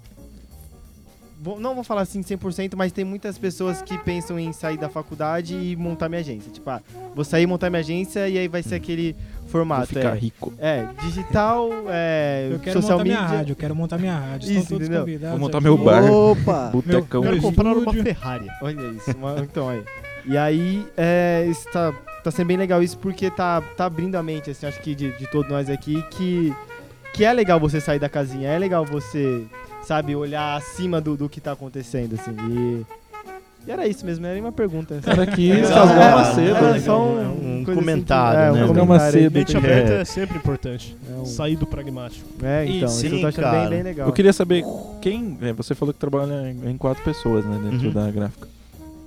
[1.59, 5.55] não vou falar assim 100%, mas tem muitas pessoas que pensam em sair da faculdade
[5.55, 6.51] e montar minha agência.
[6.51, 6.81] Tipo, ah,
[7.15, 9.87] vou sair montar minha agência e aí vai ser aquele Vou formato.
[9.87, 10.53] ficar é, rico.
[10.59, 13.25] é, digital, é, Eu quero social montar media.
[13.27, 14.47] minha rádio, eu quero montar minha rádio.
[14.47, 15.01] Estão Isso, todos entendeu?
[15.05, 15.29] convidados.
[15.31, 15.63] Vou montar aqui.
[15.63, 16.03] meu bar.
[16.11, 16.69] Opa!
[16.73, 17.21] Botecão.
[17.21, 17.93] Meu Quero comprar uma.
[17.93, 18.47] Ferrari.
[18.61, 19.83] Olha isso, uma- então aí.
[20.25, 21.91] E aí, é, isso tá,
[22.23, 25.11] tá sendo bem legal isso porque tá, tá abrindo a mente, assim, acho que de,
[25.17, 26.53] de todos nós aqui, que,
[27.13, 29.43] que é legal você sair da casinha, é legal você,
[29.83, 32.31] sabe, olhar acima do, do que tá acontecendo, assim.
[32.49, 32.85] E,
[33.67, 34.99] e era isso mesmo, era uma pergunta.
[35.03, 36.79] Cara, aqui É, Rasgar é, era né?
[36.79, 38.59] só um, Um coisa comentário, assim, né?
[38.59, 39.59] É, um Rasgar comentário bem Mente É.
[39.59, 40.95] aberta é sempre importante.
[41.09, 42.25] É, um- Sair do pragmático.
[42.43, 43.59] é, então, E isso eu sim, tô achando cara.
[43.61, 44.07] bem, bem legal.
[44.07, 44.63] Eu queria saber
[45.01, 45.37] quem.
[45.41, 47.93] é, você falou que trabalha em em quatro pessoas, né, dentro Uhum.
[47.93, 48.47] da gráfica.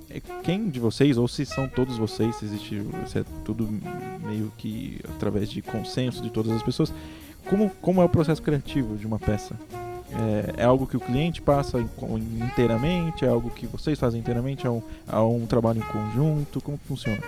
[0.09, 3.67] É, Quem de vocês, ou se são todos vocês, se existe, se é tudo
[4.23, 6.93] meio que através de consenso de todas as pessoas,
[7.49, 9.55] como, como é o processo criativo de uma peça?
[10.57, 13.25] É, é algo que o cliente passa inteiramente?
[13.25, 14.65] É algo que vocês fazem inteiramente?
[14.65, 16.61] É um, é um trabalho em conjunto?
[16.61, 17.19] Como funciona?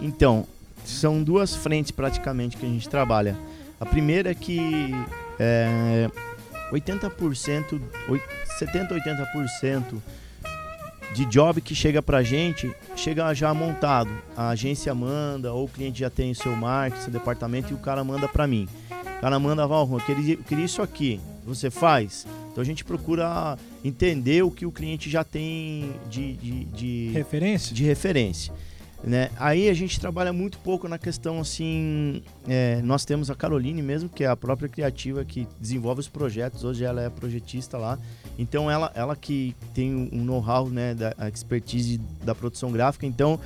[0.00, 0.46] Então,
[0.84, 3.36] são duas frentes praticamente que a gente trabalha.
[3.80, 4.92] A primeira é que
[5.38, 6.10] é,
[6.72, 8.22] 80%, oi-
[8.58, 9.84] 70, 80%
[11.14, 14.10] de job que chega pra gente chega já montado.
[14.36, 17.78] A agência manda, ou o cliente já tem o seu marketing, seu departamento, e o
[17.78, 18.68] cara manda pra mim.
[19.16, 21.20] O cara manda, Val, eu queria, eu queria isso aqui.
[21.48, 22.26] Você faz?
[22.52, 27.74] Então a gente procura entender o que o cliente já tem de- de- de Referência?
[27.74, 28.52] de referência.
[29.02, 29.30] Né?
[29.38, 32.20] Aí a gente trabalha muito pouco na questão assim.
[32.48, 36.64] é, nós temos a Caroline mesmo, que é a própria criativa que desenvolve os projetos.
[36.64, 37.96] Hoje ela é projetista lá.
[38.38, 43.06] Então ela, ela que tem um know-how, né, da expertise da produção gráfica.
[43.06, 43.38] Então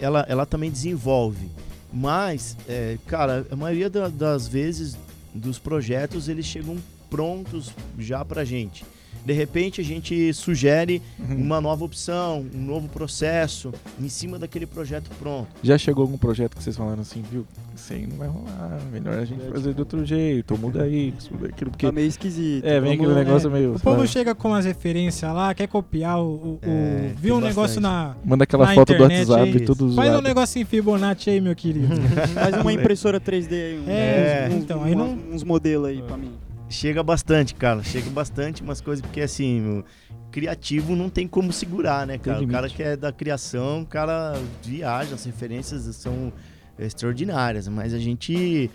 [0.00, 1.48] ela, ela também desenvolve.
[1.92, 4.96] Mas, é, cara, a maioria da- das vezes
[5.34, 6.76] dos projetos eles chegam
[7.14, 8.84] prontos já pra gente.
[9.24, 15.08] De repente a gente sugere uma nova opção, um novo processo em cima daquele projeto
[15.18, 15.46] pronto.
[15.62, 17.46] Já chegou algum projeto que vocês falaram assim, viu?
[17.74, 21.46] Isso aí não vai rolar, melhor a gente fazer de outro jeito, muda isso, muda
[21.46, 21.86] aquilo, porque...
[21.86, 22.66] Tá meio esquisito.
[22.66, 23.74] É, vem Vamos- aquele negócio é, meio...
[23.76, 24.08] O povo sabe?
[24.08, 26.24] chega com as referências lá, quer copiar o.
[26.24, 27.82] o- o- É, viu um tem negócio bastante.
[27.82, 28.16] na.
[28.26, 29.64] Manda aquela na foto do internet WhatsApp, aí.
[29.64, 31.88] tudo Faz um negócio em Fibonacci aí, meu querido.
[32.34, 33.78] Faz uma impressora 3D aí.
[33.78, 36.32] Um, É, uns- então, aí uma- não- uns modelos aí pra mim.
[36.68, 37.82] Chega bastante, cara.
[37.82, 39.84] Chega bastante umas coisas, porque assim, meu,
[40.30, 42.42] criativo não tem como segurar, né, cara?
[42.42, 46.32] O cara que é da criação, o cara viaja, as referências são
[46.78, 48.70] extraordinárias, mas a gente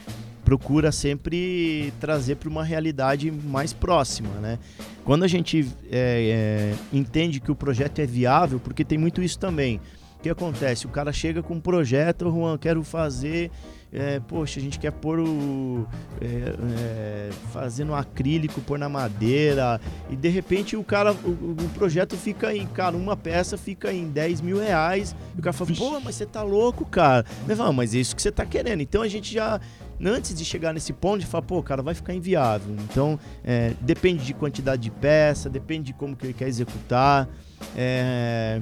[0.45, 4.58] procura sempre trazer para uma realidade mais próxima, né?
[5.04, 9.38] Quando a gente é, é, entende que o projeto é viável, porque tem muito isso
[9.38, 9.82] também.
[10.17, 10.86] O que acontece?
[10.86, 13.52] O cara chega com um projeto, Juan, quero fazer
[13.91, 15.88] é, poxa, a gente quer pôr o.
[16.21, 19.82] É, é, fazendo acrílico, pôr na madeira.
[20.10, 24.08] E de repente o cara, o, o projeto fica em, cara, uma peça fica em
[24.08, 25.15] 10 mil reais.
[25.36, 27.25] E o cara fala, pô, mas você tá louco, cara.
[27.47, 28.82] Eu falo, mas é isso que você tá querendo.
[28.82, 29.60] Então a gente já
[30.06, 32.73] antes de chegar nesse ponto, de falar, pô, cara, vai ficar inviável.
[32.89, 37.28] Então, é, depende de quantidade de peça, depende de como que ele quer executar.
[37.76, 38.62] É,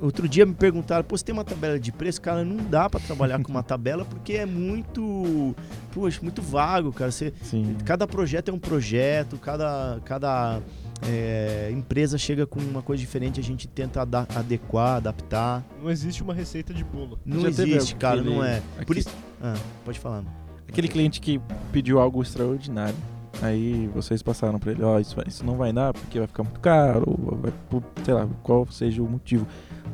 [0.00, 2.20] outro dia me perguntaram, pô, você tem uma tabela de preço?
[2.20, 5.54] Cara, não dá para trabalhar com uma tabela porque é muito,
[5.92, 7.10] poxa, muito vago, cara.
[7.10, 7.32] Você,
[7.84, 10.60] cada projeto é um projeto, cada, cada
[11.08, 15.64] é, empresa chega com uma coisa diferente, a gente tenta ada adequar, adaptar.
[15.82, 17.18] Não existe uma receita de bolo.
[17.24, 18.62] Não existe, cara, não é.
[18.86, 19.10] Por isso,
[19.42, 20.24] ah, pode falar.
[20.68, 22.96] Aquele cliente que pediu algo extraordinário.
[23.40, 26.42] Aí vocês passaram para ele, ó, oh, isso, isso não vai dar porque vai ficar
[26.42, 27.52] muito caro, vai,
[28.04, 29.46] sei lá, qual seja o motivo.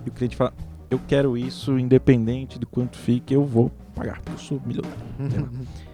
[0.04, 0.52] E o cliente fala,
[0.90, 4.98] eu quero isso independente do quanto fique, eu vou pagar, porque eu sou milionário.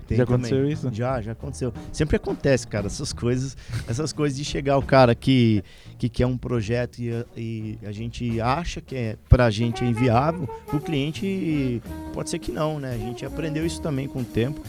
[0.07, 0.47] Tem já também.
[0.47, 0.91] aconteceu isso?
[0.93, 1.73] Já, já aconteceu.
[1.93, 3.57] Sempre acontece, cara, essas coisas,
[3.89, 5.63] essas coisas de chegar o cara que,
[5.99, 9.87] que quer um projeto e a, e a gente acha que é pra gente é
[9.87, 12.95] inviável, o cliente pode ser que não, né?
[12.95, 14.61] A gente aprendeu isso também com o tempo,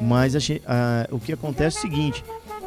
[0.00, 2.24] mas a, a, o que acontece é o seguinte,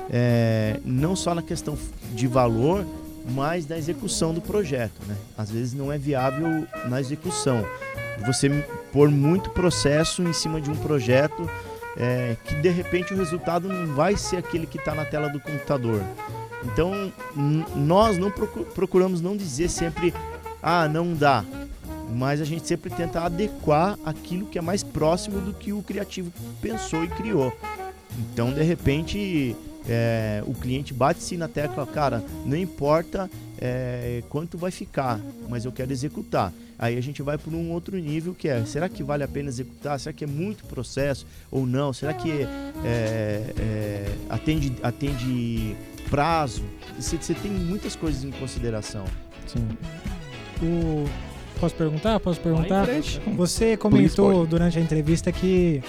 [0.09, 1.77] é, não só na questão
[2.13, 2.85] de valor,
[3.31, 5.15] mas da execução do projeto, né?
[5.37, 7.63] Às vezes não é viável na execução.
[8.25, 8.49] Você
[8.91, 11.49] pôr muito processo em cima de um projeto
[11.97, 15.39] é, que de repente o resultado não vai ser aquele que está na tela do
[15.39, 16.01] computador.
[16.63, 17.11] Então
[17.75, 20.13] nós não procuramos não dizer sempre
[20.61, 21.43] ah não dá,
[22.11, 26.31] mas a gente sempre tenta adequar aquilo que é mais próximo do que o criativo
[26.61, 27.53] pensou e criou.
[28.17, 29.55] Então de repente
[29.87, 35.71] é, o cliente bate-se na tecla, cara, não importa é, quanto vai ficar, mas eu
[35.71, 36.53] quero executar.
[36.77, 39.49] Aí a gente vai para um outro nível que é, será que vale a pena
[39.49, 39.99] executar?
[39.99, 41.91] Será que é muito processo ou não?
[41.91, 45.75] Será que é, é, atende, atende
[46.09, 46.63] prazo?
[46.97, 49.03] Você, você tem muitas coisas em consideração.
[49.45, 49.67] Sim.
[50.61, 51.28] O...
[51.59, 52.19] Posso perguntar?
[52.19, 52.87] Posso perguntar?
[53.35, 55.81] Você comentou durante a entrevista que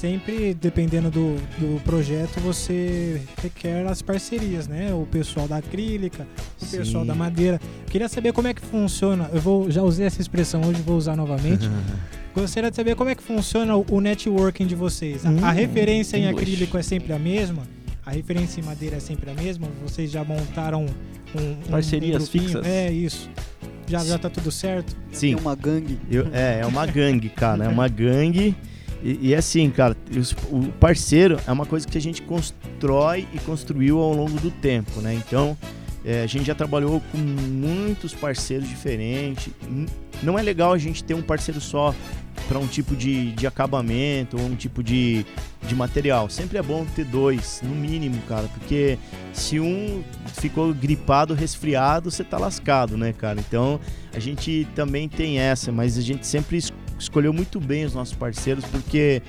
[0.00, 4.94] sempre, dependendo do, do projeto, você requer as parcerias, né?
[4.94, 6.26] O pessoal da acrílica,
[6.60, 6.78] o Sim.
[6.78, 7.60] pessoal da madeira.
[7.86, 9.28] Queria saber como é que funciona.
[9.32, 11.68] Eu vou já usei essa expressão hoje, vou usar novamente.
[12.34, 15.24] Gostaria de saber como é que funciona o networking de vocês.
[15.24, 17.64] Hum, a referência em acrílico é sempre a mesma?
[18.06, 19.68] A referência em madeira é sempre a mesma?
[19.82, 20.86] Vocês já montaram
[21.34, 22.66] um, um parcerias um fixas?
[22.66, 23.28] É isso.
[23.90, 24.96] Já, já tá tudo certo?
[25.12, 25.34] Sim.
[25.34, 25.98] É uma gangue.
[26.08, 27.64] Eu, é, é uma gangue, cara.
[27.64, 28.54] É uma gangue.
[29.02, 29.96] E, e assim, cara,
[30.50, 35.00] o parceiro é uma coisa que a gente constrói e construiu ao longo do tempo,
[35.00, 35.14] né?
[35.14, 35.56] Então,
[36.04, 39.52] é, a gente já trabalhou com muitos parceiros diferentes.
[40.22, 41.94] Não é legal a gente ter um parceiro só
[42.48, 45.24] para um tipo de, de acabamento ou um tipo de,
[45.62, 46.28] de material.
[46.30, 48.98] Sempre é bom ter dois, no mínimo, cara, porque
[49.32, 50.02] se um
[50.34, 53.38] ficou gripado, resfriado, você tá lascado, né, cara?
[53.38, 53.78] Então
[54.12, 56.58] a gente também tem essa, mas a gente sempre
[56.98, 59.22] escolheu muito bem os nossos parceiros, porque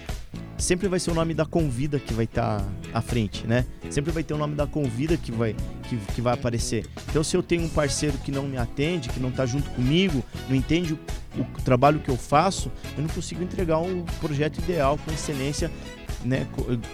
[0.62, 3.66] sempre vai ser o nome da convida que vai estar tá à frente, né?
[3.90, 5.56] Sempre vai ter o nome da convida que vai,
[5.90, 6.86] que, que vai aparecer.
[7.10, 10.24] Então, se eu tenho um parceiro que não me atende, que não está junto comigo,
[10.48, 11.00] não entende o,
[11.38, 15.72] o, trabalho que eu faço, eu não consigo entregar um projeto ideal com excelência
[16.24, 16.48] né,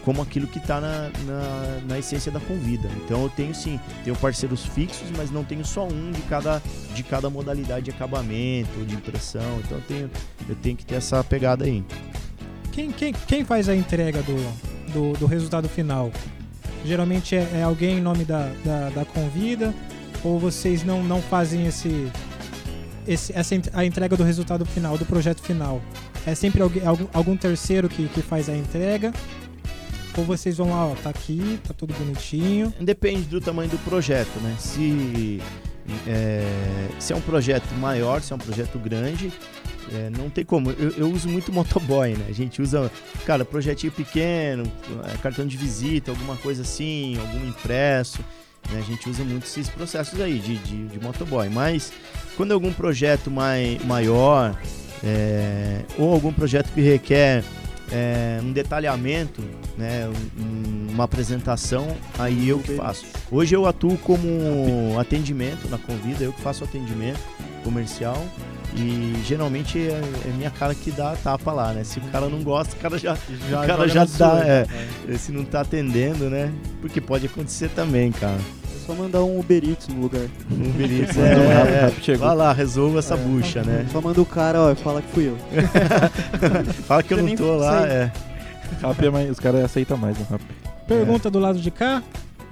[0.06, 2.90] como aquilo que está na, na, na, essência da convida.
[3.04, 6.62] Então eu tenho sim, tenho parceiros fixos, mas não tenho só um de cada,
[6.94, 9.60] de cada modalidade de acabamento, de impressão.
[9.66, 10.12] Então eu tenho,
[10.48, 11.84] eu tenho que ter essa pegada aí.
[12.78, 14.36] Quem, quem, quem faz a entrega do,
[14.94, 16.12] do, do resultado final?
[16.86, 19.74] Geralmente é, é, alguém em nome da, da, da convida
[20.24, 22.08] ou vocês não, não fazem esse,
[23.08, 25.82] esse, essa a entrega do resultado final, do projeto final?
[26.24, 29.12] É sempre alguém, algum, algum terceiro que, que faz a entrega?
[30.16, 32.72] Ou vocês vão lá, ó, tá aqui, tá tudo bonitinho?
[32.80, 34.56] Depende do tamanho do projeto, né?
[34.60, 35.42] Se
[36.06, 36.44] é,
[37.00, 39.34] se é um projeto maior, se é um projeto grande,
[39.94, 40.72] é, não tem como.
[40.72, 42.26] Eu, eu, uso muito motoboy, né?
[42.28, 42.92] A gente usa,
[43.26, 44.64] cara, projetinho pequeno,
[45.06, 48.20] é, cartão de visita, alguma coisa assim, algum impresso.
[48.72, 48.80] Né?
[48.80, 51.50] A gente usa muito esses processos aí de, de, de motoboy.
[51.50, 51.94] Mas
[52.36, 54.60] quando é algum projeto mai, maior,
[55.04, 57.44] é, ou algum projeto que requer
[57.92, 59.42] é, um detalhamento,
[59.78, 63.06] né, um, uma apresentação, aí eu que faço.
[63.32, 67.20] Hoje eu atuo como atendimento na Convida, eu que faço atendimento
[67.64, 68.22] comercial
[68.78, 71.84] e geralmente é, é, minha cara que dá a tapa lá, né?
[71.84, 73.18] Se o cara não gosta, o cara já,
[73.50, 74.68] já o cara já dá, é,
[75.10, 75.18] é.
[75.18, 76.52] se não tá atendendo, né?
[76.82, 78.38] Porque pode acontecer também, cara.
[78.86, 80.28] só mandar um Uber Eats no lugar.
[80.52, 82.28] Um Uber Eats, é, rápido, é, rápido, chegou.
[82.28, 83.18] Vai lá, resolva essa É.
[83.18, 83.86] bucha, né?
[83.92, 85.38] Só manda o cara, ó, fala que fui eu.
[86.88, 87.92] Fala que eu Você não tô lá, sei.
[87.92, 88.12] é.
[88.82, 90.26] Rap é mais, os caras aceitam mais, né?
[90.88, 92.04] Pergunta do lado de cá.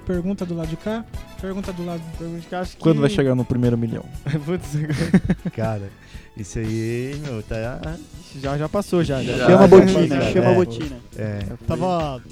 [0.06, 1.04] Pergunta do lado de cá.
[1.40, 2.82] Pergunta do lado Pergunta que acho que...
[2.82, 4.04] Quando vai chegar no primeiro milhão?
[4.44, 4.72] Putz,
[5.54, 5.90] Cara,
[6.36, 7.96] isso aí, meu, tá.
[8.40, 9.22] já, já passou, já.
[9.22, 9.46] já.
[9.46, 10.54] Chama a botina, chama a é.
[10.54, 10.96] botina.
[11.16, 11.38] É.
[11.66, 12.22] Tava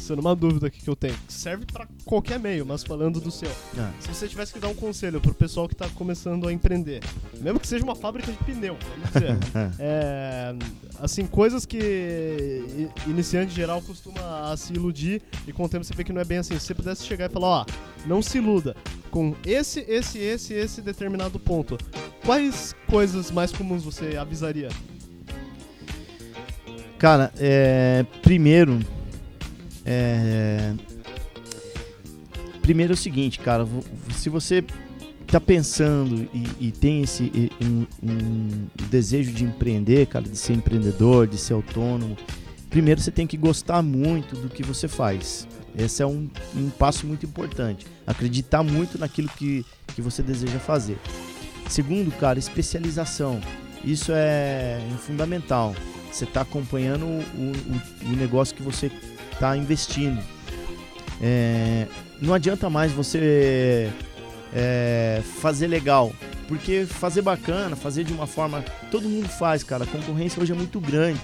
[0.00, 1.14] pensando uma dúvida aqui que eu tenho.
[1.28, 3.50] Serve pra qualquer meio, mas falando do seu.
[3.78, 3.92] Ah.
[4.00, 7.00] Se você tivesse que dar um conselho pro pessoal que tá começando a empreender,
[7.38, 9.36] mesmo que seja uma fábrica de pneu, vamos dizer.
[9.78, 10.54] é,
[10.98, 16.12] assim, coisas que iniciante geral costuma se iludir e com o tempo você vê que
[16.12, 16.58] não é bem assim.
[16.58, 17.66] Se você pudesse chegar e falar, ó,
[18.06, 18.74] não se iluda
[19.10, 21.76] com esse, esse, esse, esse determinado ponto.
[22.24, 24.70] Quais coisas mais comuns você avisaria?
[26.98, 28.78] Cara, é, primeiro.
[29.84, 30.74] É,
[32.62, 33.66] primeiro é o seguinte, cara.
[34.12, 34.64] Se você
[35.26, 41.26] tá pensando e, e tem esse um, um desejo de empreender, cara, de ser empreendedor,
[41.26, 42.16] de ser autônomo,
[42.68, 45.46] primeiro você tem que gostar muito do que você faz.
[45.76, 47.86] Esse é um, um passo muito importante.
[48.06, 49.64] Acreditar muito naquilo que,
[49.94, 50.98] que você deseja fazer.
[51.68, 53.40] Segundo, cara, especialização.
[53.84, 55.74] Isso é fundamental.
[56.10, 58.90] Você está acompanhando o, o, o negócio que você
[59.40, 60.22] está investindo.
[61.22, 61.86] É,
[62.20, 63.90] não adianta mais você
[64.54, 66.12] é, fazer legal.
[66.46, 68.62] Porque fazer bacana, fazer de uma forma.
[68.90, 69.84] Todo mundo faz, cara.
[69.84, 71.20] A concorrência hoje é muito grande.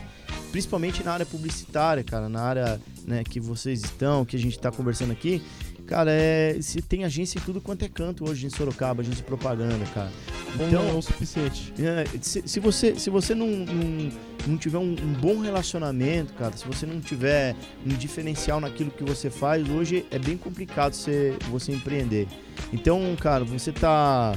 [0.50, 2.29] Principalmente na área publicitária, cara.
[2.29, 5.42] Na área né, que vocês estão, que a gente está conversando aqui.
[5.87, 9.26] Cara, é, se tem agência em tudo quanto é canto hoje em Sorocaba, agência de
[9.26, 10.11] propaganda, cara.
[10.55, 11.74] Então, não é o suficiente.
[11.79, 14.11] é, se, se você, se você não, não,
[14.48, 17.54] não tiver um, um bom relacionamento, cara, se você não tiver
[17.85, 22.26] um diferencial naquilo que você faz, hoje é bem complicado você, você empreender.
[22.72, 24.35] Então, cara, você tá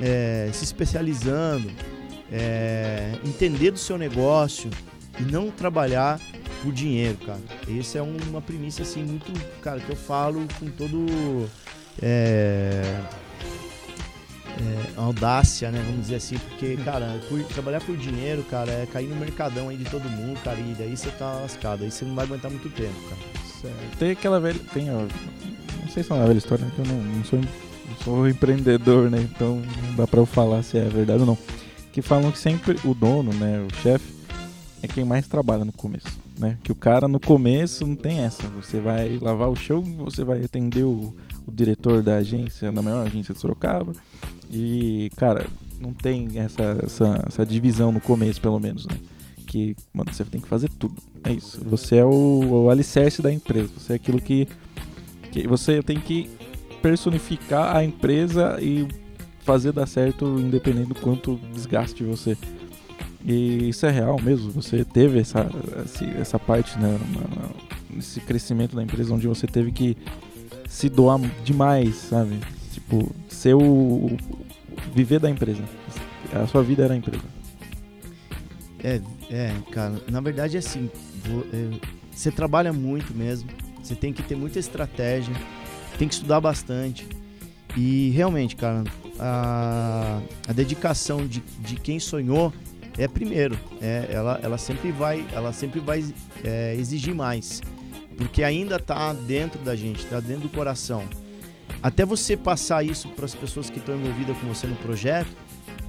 [0.00, 1.70] é, se especializando,
[2.32, 4.70] é, entender do seu negócio
[5.18, 6.20] e não trabalhar
[6.62, 7.40] por dinheiro, cara.
[7.78, 11.48] Essa é uma premissa, assim, muito, cara, que eu falo com todo...
[12.02, 13.00] É,
[14.60, 15.82] é, audácia, né?
[15.86, 19.76] Vamos dizer assim, porque, cara, por- trabalhar por dinheiro, cara, é cair no mercadão aí
[19.76, 22.68] de todo mundo, cara, e daí você tá lascado, aí você não vai aguentar muito
[22.70, 23.20] tempo, cara.
[23.98, 24.58] Tem aquela velha.
[24.72, 27.38] Tem, ó, não sei se é uma velha história, né, que eu não, não sou,
[27.38, 29.20] não sou empreendedor, né?
[29.20, 31.38] Então não dá pra eu falar se é verdade ou não.
[31.92, 33.60] Que falam que sempre o dono, né?
[33.70, 34.04] O chefe,
[34.82, 36.06] é quem mais trabalha no começo,
[36.38, 36.56] né?
[36.62, 38.44] Que o cara no começo não tem essa.
[38.48, 41.14] Você vai lavar o chão, você vai atender o,
[41.50, 43.92] o diretor da agência, da maior agência de Sorocaba.
[44.50, 45.46] E, cara,
[45.80, 48.96] não tem essa, essa, essa divisão no começo, pelo menos, né?
[49.46, 50.94] Que, mano, você tem que fazer tudo.
[51.24, 51.60] É isso.
[51.64, 53.70] Você é o, o alicerce da empresa.
[53.76, 54.46] Você é aquilo que,
[55.32, 56.30] que você tem que
[56.80, 58.86] personificar a empresa e
[59.40, 62.36] fazer dar certo independente do quanto desgaste você.
[63.24, 64.50] E isso é real mesmo.
[64.52, 65.46] Você teve essa,
[65.84, 67.50] esse- essa parte, né, na- na-
[67.90, 69.96] nesse crescimento da empresa onde você teve que
[70.70, 72.38] se doar demais, sabe?
[72.72, 74.16] Tipo, ser o,
[74.94, 75.62] viver da empresa.
[76.32, 77.24] A sua vida era a empresa.
[78.82, 80.88] É, é, cara, na verdade é assim,
[81.52, 83.50] é, você trabalha muito mesmo,
[83.82, 85.34] você tem que ter muita estratégia,
[85.98, 87.06] tem que estudar bastante.
[87.76, 88.84] E realmente, cara,
[89.18, 92.52] a, a dedicação de, de quem sonhou
[92.96, 93.58] é primeiro.
[93.82, 96.04] É, ela, ela sempre vai, ela sempre vai
[96.44, 97.60] é, exigir mais.
[98.20, 101.08] Porque ainda tá dentro da gente, tá dentro do coração.
[101.82, 105.30] Até você passar isso para as pessoas que estão envolvidas com você no projeto,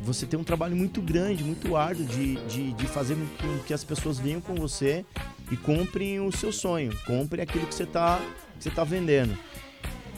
[0.02, 3.84] você tem um trabalho muito grande, muito árduo de, de, de fazer com que, as
[3.84, 5.06] pessoas venham com você
[5.52, 8.22] e comprem o seu sonho, comprem aquilo que você tá,
[8.58, 9.38] que você tá vendendo.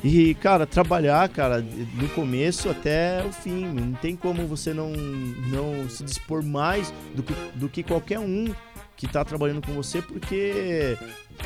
[0.03, 3.65] E, cara, trabalhar, cara, do começo até o fim.
[3.65, 8.53] Não tem como você não, não se dispor mais do que, do que qualquer um
[8.95, 10.97] que tá trabalhando com você, porque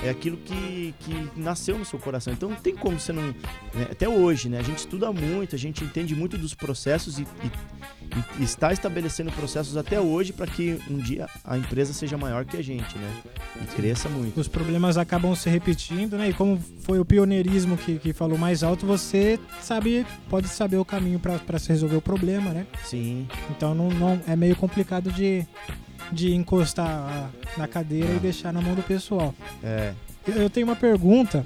[0.03, 2.33] é aquilo que, que nasceu no seu coração.
[2.33, 3.23] Então não tem como você não.
[3.73, 4.59] né, Até hoje, né?
[4.59, 7.77] A gente estuda muito, a gente entende muito dos processos e, e-
[8.39, 12.57] e está estabelecendo processos até hoje para que um dia a empresa seja maior que
[12.57, 13.13] a gente, né?
[13.61, 14.39] E cresça muito.
[14.39, 16.29] Os problemas acabam se repetindo, né?
[16.29, 20.85] E como foi o pioneirismo que, que falou mais alto, você sabe, pode saber o
[20.85, 22.65] caminho para se resolver o problema, né?
[22.83, 23.27] Sim.
[23.51, 25.45] Então não, não é meio complicado de,
[26.11, 29.33] de encostar a- na cadeira e deixar na mão do pessoal.
[29.63, 29.93] É.
[30.27, 31.45] Eu, eu tenho uma pergunta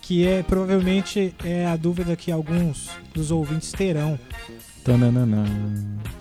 [0.00, 4.18] que é provavelmente é a dúvida que alguns dos ouvintes terão.
[4.84, 5.44] Tananana.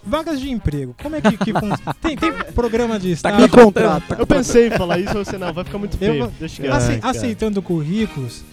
[0.03, 1.51] Vagas de emprego, como é que, que?
[2.01, 3.45] Tem, tem programa de Tá estágio?
[3.45, 4.13] o contrato.
[4.17, 6.19] Eu pensei em falar isso, você não, vai ficar muito Eu feio.
[6.23, 6.73] vou- Deixa Ace- quieto.
[6.93, 7.09] Ai, cara.
[7.17, 8.43] aceitando currículos,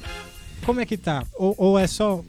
[0.65, 1.25] Como é que tá?
[1.35, 2.23] Ou, ou é só.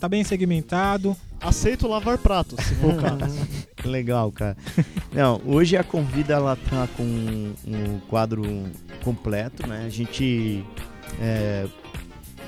[0.00, 1.16] Tá bem segmentado?
[1.46, 3.38] Aceito lavar pratos, se for o caso.
[3.84, 4.56] Legal, cara.
[5.12, 8.42] Não, hoje a Convida ela tá com um, quadro
[9.04, 9.84] completo, né?
[9.86, 10.64] A gente
[11.20, 11.66] é,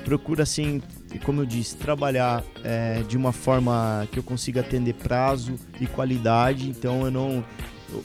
[0.03, 0.81] procura assim,
[1.23, 6.69] como eu disse, trabalhar é, de uma forma que eu consiga atender prazo e qualidade.
[6.69, 7.45] Então eu não,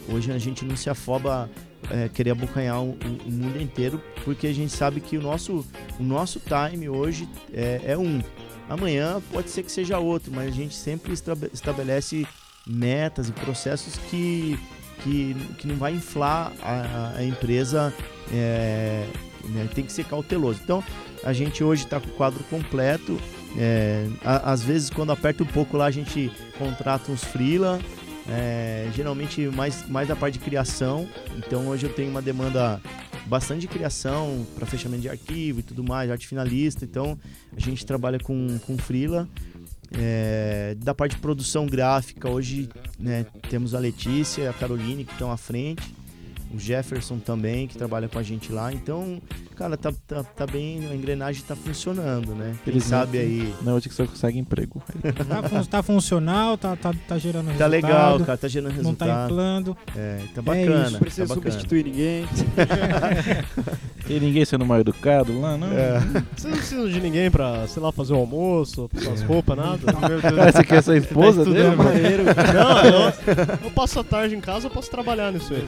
[0.09, 1.51] hoje a gente não se afoba
[1.91, 5.67] é, querer abocanhar o, o mundo inteiro, porque a gente sabe que o nosso,
[5.99, 8.21] o nosso time hoje é, é um.
[8.69, 12.27] Amanhã pode ser que seja outro, mas a gente sempre estab- estabelece
[12.67, 14.59] metas e processos que,
[15.03, 17.93] que, que não vai inflar a, a empresa,
[18.33, 19.07] é,
[19.51, 20.61] né, tem que ser cauteloso.
[20.65, 20.83] Então,
[21.23, 23.19] a gente hoje está com o quadro completo.
[23.59, 27.79] é, a- às vezes, quando aperta um pouco lá, a gente contrata uns freela,
[28.29, 31.07] é, geralmente mais, mais da parte de criação.
[31.37, 32.81] Então, hoje eu tenho uma demanda
[33.27, 36.85] bastante criação para fechamento de arquivo e tudo mais, arte finalista.
[36.85, 37.19] Então,
[37.57, 39.29] a gente trabalha com, com freela.
[39.97, 42.69] É, da parte de produção gráfica, hoje
[42.99, 45.95] né, temos a Letícia e a Caroline que estão à frente,
[46.55, 48.73] o Jefferson também, que trabalha com a gente lá.
[48.73, 49.21] Então,
[49.57, 52.55] cara, tá, tá, tá bem, a engrenagem tá funcionando, né?
[52.65, 53.55] Quem Felizmente, sabe aí.
[53.63, 54.83] Não, hoje que você consegue emprego.
[55.29, 57.71] Tá, fun- tá funcional, tá, tá, tá gerando Tá resultado.
[57.71, 59.25] legal, cara, tá gerando Não tá resultado.
[59.33, 59.77] inflando.
[59.97, 60.83] É, tá É bacana.
[60.85, 60.93] isso.
[60.93, 61.51] Não precisa tá bacana.
[61.53, 62.27] substituir ninguém.
[64.09, 65.69] E ninguém sendo mal educado lá, não.
[65.73, 65.99] É.
[66.37, 69.79] Vocês não precisam de ninguém pra, sei lá, fazer o almoço, passar as roupas, nada?
[70.21, 71.69] Cara, você quer essa esposa Tudo dele?
[71.69, 72.23] é maneiro.
[72.25, 73.13] Não, eu,
[73.65, 75.65] eu passo a tarde em casa, eu posso trabalhar nisso aí.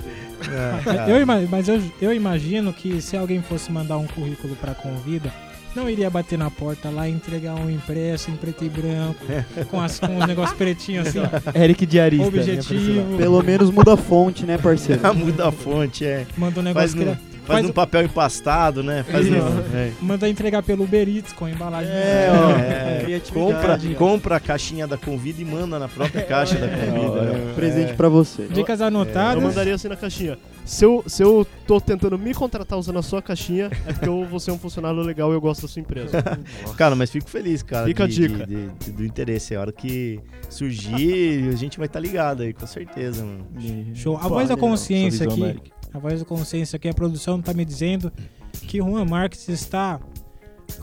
[1.08, 1.12] É.
[1.12, 5.32] Eu, ima- mas eu, eu imagino que se alguém fosse mandar um currículo pra Convida,
[5.74, 9.24] não iria bater na porta lá e entregar um impresso em preto e branco,
[9.70, 11.20] com, as, com os negócios pretinhos assim,
[11.54, 12.26] Eric Diarista.
[12.28, 13.16] objetivo.
[13.16, 15.00] Pelo menos muda a fonte, né, parceiro?
[15.16, 16.26] Muda a fonte, é.
[16.36, 17.16] Manda um negócio que
[17.46, 19.02] faz faz num o- papel empastado, né?
[19.10, 19.36] Faz Isso.
[19.74, 19.92] é.
[20.00, 21.92] manda entregar pelo Uber Eats com embalagem.
[21.92, 22.38] É, assim.
[22.38, 23.54] ó, É, é, criatividade.
[23.54, 27.22] compra, compra a caixinha da Convida e manda na própria caixa da Convida.
[27.22, 27.52] né?
[27.54, 28.46] Presente pra você.
[28.50, 29.42] Dicas Eu anotadas.
[29.42, 30.38] mandaria assim na caixinha.
[30.64, 34.24] Se eu, se eu tô tentando me contratar usando a sua caixinha, é porque eu
[34.24, 36.10] vou ser um funcionário legal e eu gosto da sua empresa.
[36.76, 37.86] Cara, mas fico feliz, cara.
[37.86, 38.44] Fica a de- dica.
[38.46, 39.54] de- de- do interesse.
[39.54, 40.18] A hora que
[40.50, 43.46] surgir, a gente vai estar ligado aí, com certeza, mano.
[43.94, 44.16] Show.
[44.16, 45.70] A Pô, voz da consciência aqui, Eric.
[45.96, 48.12] A voz da consciência aqui, a produção tá me dizendo
[48.52, 49.98] que Juan Marques está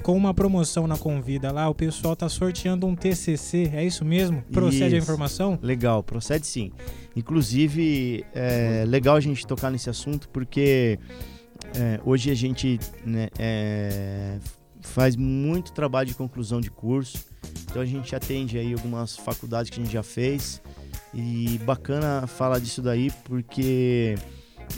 [0.01, 4.41] com uma promoção na Convida lá, o pessoal tá sorteando um TCC, é isso mesmo?
[4.51, 4.97] Procede a Isso.
[4.97, 5.59] informação?
[5.61, 6.71] Legal, procede sim.
[7.15, 10.99] Inclusive, é legal a gente tocar nesse assunto porque
[11.75, 14.39] é, hoje a gente né, é,
[14.81, 17.25] faz muito trabalho de conclusão de curso.
[17.69, 20.61] Então a gente atende aí algumas faculdades que a gente já fez.
[21.13, 24.15] E bacana falar disso daí porque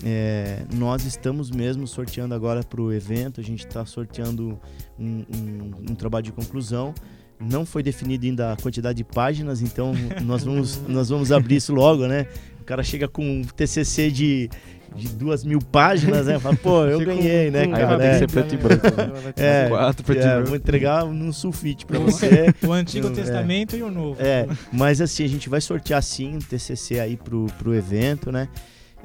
[0.04, 3.40] é, nós estamos mesmo sorteando agora para o evento.
[3.40, 4.60] A gente está sorteando
[5.00, 6.94] um, um- um trabalho de conclusão.
[7.40, 9.94] Não foi definida ainda a quantidade de páginas, então
[10.24, 12.28] nós vamos, nós vamos abrir isso logo, né?
[12.62, 14.50] O cara chega com um TCC de,
[14.96, 16.40] de duas mil páginas, né?
[16.40, 17.98] Fala, pô, eu ganhei, né, com- Aí cara?
[17.98, 18.88] vai ter que É, ser preto e branco.
[18.88, 19.34] Né?
[19.38, 20.48] é, Quatro preto e é, branco.
[20.48, 22.54] vou entregar num sulfite pra você.
[22.66, 23.12] O Antigo É.
[23.12, 24.20] Testamento e o Novo.
[24.20, 28.48] É, mas assim, a gente vai sortear sim um TCC aí pro, pro evento, né?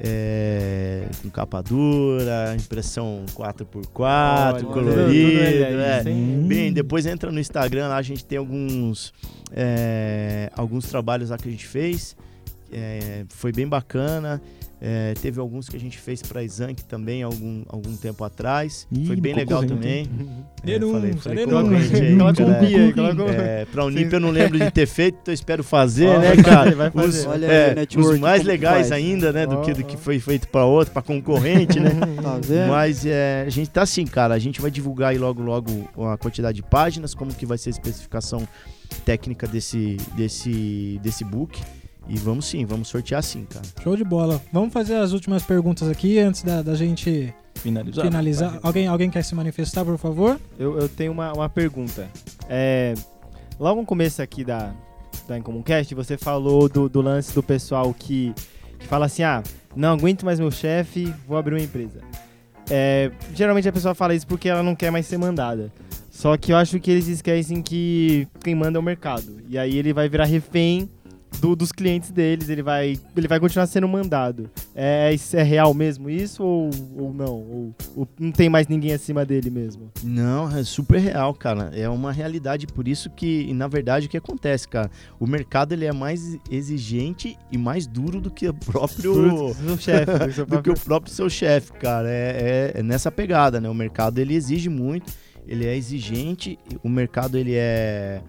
[0.03, 4.97] É, com capa dura, impressão 4x4, Olha, colorido.
[5.03, 6.03] tudo- é?
[6.47, 9.13] Bem, depois entra no Instagram lá, a gente tem alguns,
[9.53, 12.17] é, alguns trabalhos lá que a gente fez.
[12.73, 14.41] É, foi bem bacana.
[14.83, 18.87] É, teve alguns que a gente fez pra Exanc também algum, algum tempo atrás.
[18.91, 20.09] Ih, foi bem legal também.
[20.63, 22.89] É, Denúncia, falei, falei denúncia.
[22.89, 26.19] aquela co- É, pra Unip eu não lembro de ter feito, então eu espero fazer,
[26.19, 26.75] né, cara?
[26.75, 27.19] vai fazer.
[27.21, 28.93] Os, Olha é, aí, os mais legais faz.
[28.93, 31.91] ainda, né, do Ó, que do que foi feito pra outro, pra concorrente, né?
[32.23, 32.69] Tá vendo?
[32.71, 36.17] Mas é, a gente tá assim, cara, a gente vai divulgar aí logo logo a
[36.17, 38.49] quantidade de páginas, como que vai ser a especificação
[39.05, 41.61] técnica desse desse desse book.
[42.11, 43.65] E vamos sim, vamos sortear sim, cara.
[43.85, 44.43] Show de bola.
[44.53, 48.05] Vamos fazer as últimas perguntas aqui antes da, da gente Finalizar.
[48.05, 48.59] finalizar.
[48.65, 50.41] Alguém, alguém quer se manifestar, por favor?
[50.59, 52.09] Eu, eu tenho uma, uma pergunta.
[52.49, 52.95] É,
[53.61, 54.75] logo no começo aqui da,
[55.29, 58.35] da Incomumcast, você falou do, do lance do pessoal que,
[58.81, 59.41] que fala assim, ah,
[59.77, 62.01] não aguento mais meu chefe, vou abrir uma empresa.
[62.69, 65.73] É, geralmente a pessoa fala isso porque ela não quer mais ser mandada.
[66.11, 69.41] Só que eu acho que eles esquecem que quem manda é o mercado.
[69.49, 70.91] E aí ele vai virar refém
[71.41, 74.51] do- dos clientes deles, ele vai, ele vai continuar sendo mandado.
[74.75, 77.35] É, isso é real mesmo isso ou, ou não?
[77.35, 79.91] Ou, ou não tem mais ninguém acima dele mesmo?
[80.03, 81.71] Não, é super real, cara.
[81.75, 84.91] É uma realidade, por isso que, na verdade, o que acontece, cara?
[85.19, 89.15] O mercado ele é mais exigente e mais duro do que o próprio
[89.79, 92.09] chefe, do que o próprio seu chefe, cara.
[92.11, 93.69] É, é- é nessa pegada, né?
[93.69, 95.13] O mercado ele exige muito
[95.49, 98.21] ele é exigente, o mercado ele é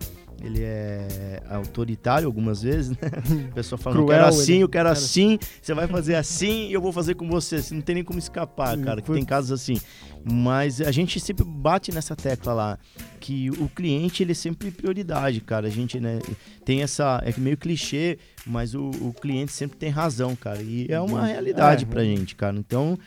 [0.44, 2.98] ele é autoritário algumas vezes, né?
[3.52, 4.98] A pessoa fala, eu Cruel, quero assim, ele- eu quero cara.
[4.98, 7.62] assim, você vai fazer assim e eu vou fazer com você.
[7.62, 9.80] Você não tem nem como escapar, cara, que foi- tem casos assim.
[10.24, 12.80] Mas a gente sempre bate nessa tecla lá,
[13.20, 15.66] que o cliente ele é sempre prioridade, cara.
[15.68, 16.20] A gente, né,
[16.64, 20.62] tem essa, é meio clichê, mas o, o cliente sempre tem razão, cara.
[20.62, 21.88] E é uma realidade É.
[21.88, 22.56] pra gente, cara.
[22.56, 22.98] Então,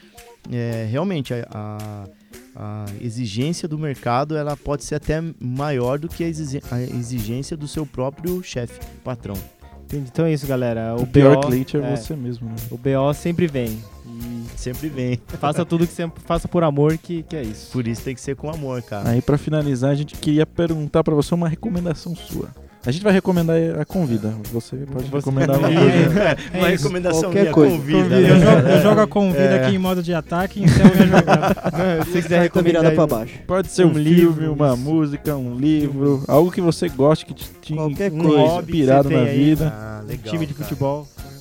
[0.51, 2.09] é, realmente, a, a-
[2.55, 7.85] a exigência do mercado, ela pode ser até maior do que a, exigência do seu
[7.85, 9.37] próprio chefe, patrão.
[9.85, 10.09] Entendi.
[10.11, 10.97] Então é isso, galera.
[10.97, 12.57] O, O pior BO cliente é, é, você mesmo, né?
[12.71, 13.79] O BO sempre vem.
[14.07, 15.21] E Sempre vem.
[15.39, 17.71] faça tudo que você faça por amor, que, que é isso.
[17.73, 19.11] Por isso tem que ser com amor, cara.
[19.11, 22.49] Aí pra finalizar, a gente queria perguntar pra você uma recomendação sua.
[22.87, 24.35] A gente vai recomendar a convida.
[24.53, 26.21] Você pode Você- recomendar uma É, coisa.
[26.53, 26.83] é uma isso.
[26.83, 27.77] recomendação Qualquer minha, coisa.
[27.77, 27.99] convida.
[27.99, 28.69] Eu né, jogo, cara?
[28.77, 29.65] eu jogo a convida É.
[29.67, 31.55] aqui em modo de ataque e encerro minha jogada.
[32.05, 33.33] Se você quiser recomendar pra baixo.
[33.47, 34.77] Pode ser um, Um filme, livro, uma isso.
[34.77, 38.57] música, um livro, algo que você goste, que te tinha Qualquer um coisa.
[38.61, 39.73] inspirado na vida.
[39.75, 40.69] Ah, um legal, time de cara.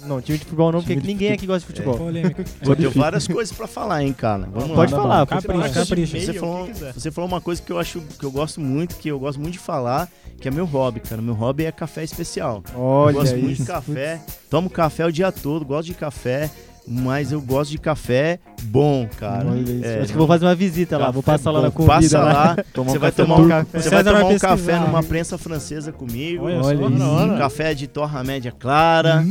[0.03, 0.15] Futebol.
[0.17, 1.97] Não, time de futebol não, porque ninguém aqui gosta de futebol.
[1.97, 2.43] Polêmica.
[2.63, 4.47] Pô, tenho várias coisas pra falar, hein, cara.
[4.51, 5.01] Vamos Pode lá.
[5.01, 5.85] falar, Capricha, pode falar.
[5.85, 6.19] capricha.
[6.19, 9.19] Você falou, você falou uma coisa que eu acho que eu gosto muito, que eu
[9.19, 11.21] gosto muito de falar, que é meu hobby, cara.
[11.21, 12.63] Meu hobby é café especial.
[12.73, 13.61] eu Olha gosto muito isso.
[13.63, 16.49] de café, tomo café o dia todo, gosto de café,
[16.85, 19.47] mas eu gosto de café bom, cara.
[19.49, 19.85] Olha isso.
[19.85, 21.85] É, Acho que vou fazer uma visita lá, vou passar lá na bom.
[21.85, 21.93] convida.
[22.01, 22.55] Passa lá.
[22.83, 26.43] você vai café tomar um, ca- você vai tomar um café numa prensa francesa comigo.
[26.45, 26.87] Olha Olha.
[26.87, 29.25] Um café de torra média clara.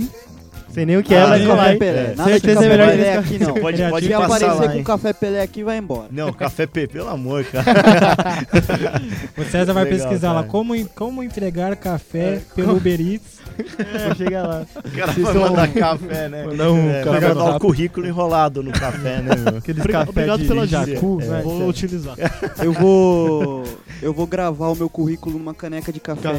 [0.73, 1.77] Sei nem o que é, Nada vai colar, café?
[1.77, 2.15] Pelé.
[2.17, 3.55] Nada de café é melhor que Pelé aqui não.
[3.55, 4.85] Pode, pode Se passar aparecer lá, com hein?
[4.85, 6.09] café Pelé aqui, vai embora.
[6.11, 7.65] Não, café P, pelo amor, cara.
[9.37, 10.49] O César vai Legal, pesquisar lá cara.
[10.51, 13.42] como, en- como entregar café pelo Uber Eats.
[13.79, 14.67] É, chega lá.
[14.77, 16.45] O cara vai mandar café, né?
[16.47, 19.59] Mandar um É, café vai mandar o currículo enrolado no café, né, meu?
[19.59, 21.33] Aqueles Obri- café Obrigado de pela jacu, dica.
[21.33, 21.43] né?
[21.43, 22.17] Vou utilizar.
[22.63, 23.65] Eu vou.
[24.01, 26.31] Eu vou gravar o meu currículo numa caneca de café.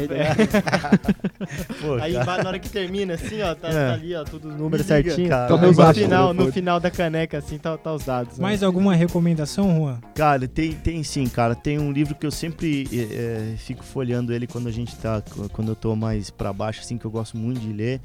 [1.80, 2.22] Pô, Aí cara.
[2.22, 3.72] embaixo, na hora que termina, assim, ó, tá, É.
[3.88, 5.28] tá ali, ó, todos os números Me liga, certinho.
[5.28, 5.48] cara.
[5.50, 8.38] no, Tá embaixo, final, né, no final da caneca, assim, tá, tá os dados.
[8.38, 8.42] né?
[8.42, 9.98] Mais alguma recomendação, Juan?
[10.14, 11.54] Cara, tem, tem sim, cara.
[11.54, 12.96] Tem um livro que eu sempre é,
[13.52, 15.22] é, fico folheando ele quando a gente tá.
[15.52, 18.00] Quando eu tô mais pra baixo, assim, que eu gosto muito de ler.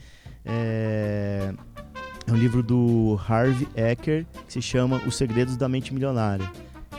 [0.45, 1.53] É,
[2.27, 6.49] é um livro do Harvey Eker que se chama Os Segredos da Mente Milionária.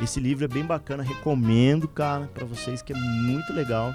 [0.02, 3.94] Esse livro é bem bacana, recomendo, cara, pra vocês, que é muito legal.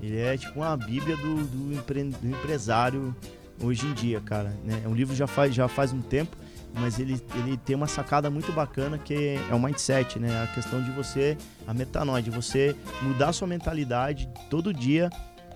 [0.00, 3.14] Ele é tipo uma bíblia do, do, empre- do empresário
[3.62, 4.56] hoje em dia, cara.
[4.64, 4.80] Né?
[4.84, 6.36] É um livro já faz, já faz um tempo,
[6.72, 10.44] mas ele, ele tem uma sacada muito bacana que é o mindset, né?
[10.44, 11.36] A questão de você,
[11.66, 15.10] a metanoia, de você mudar sua mentalidade todo dia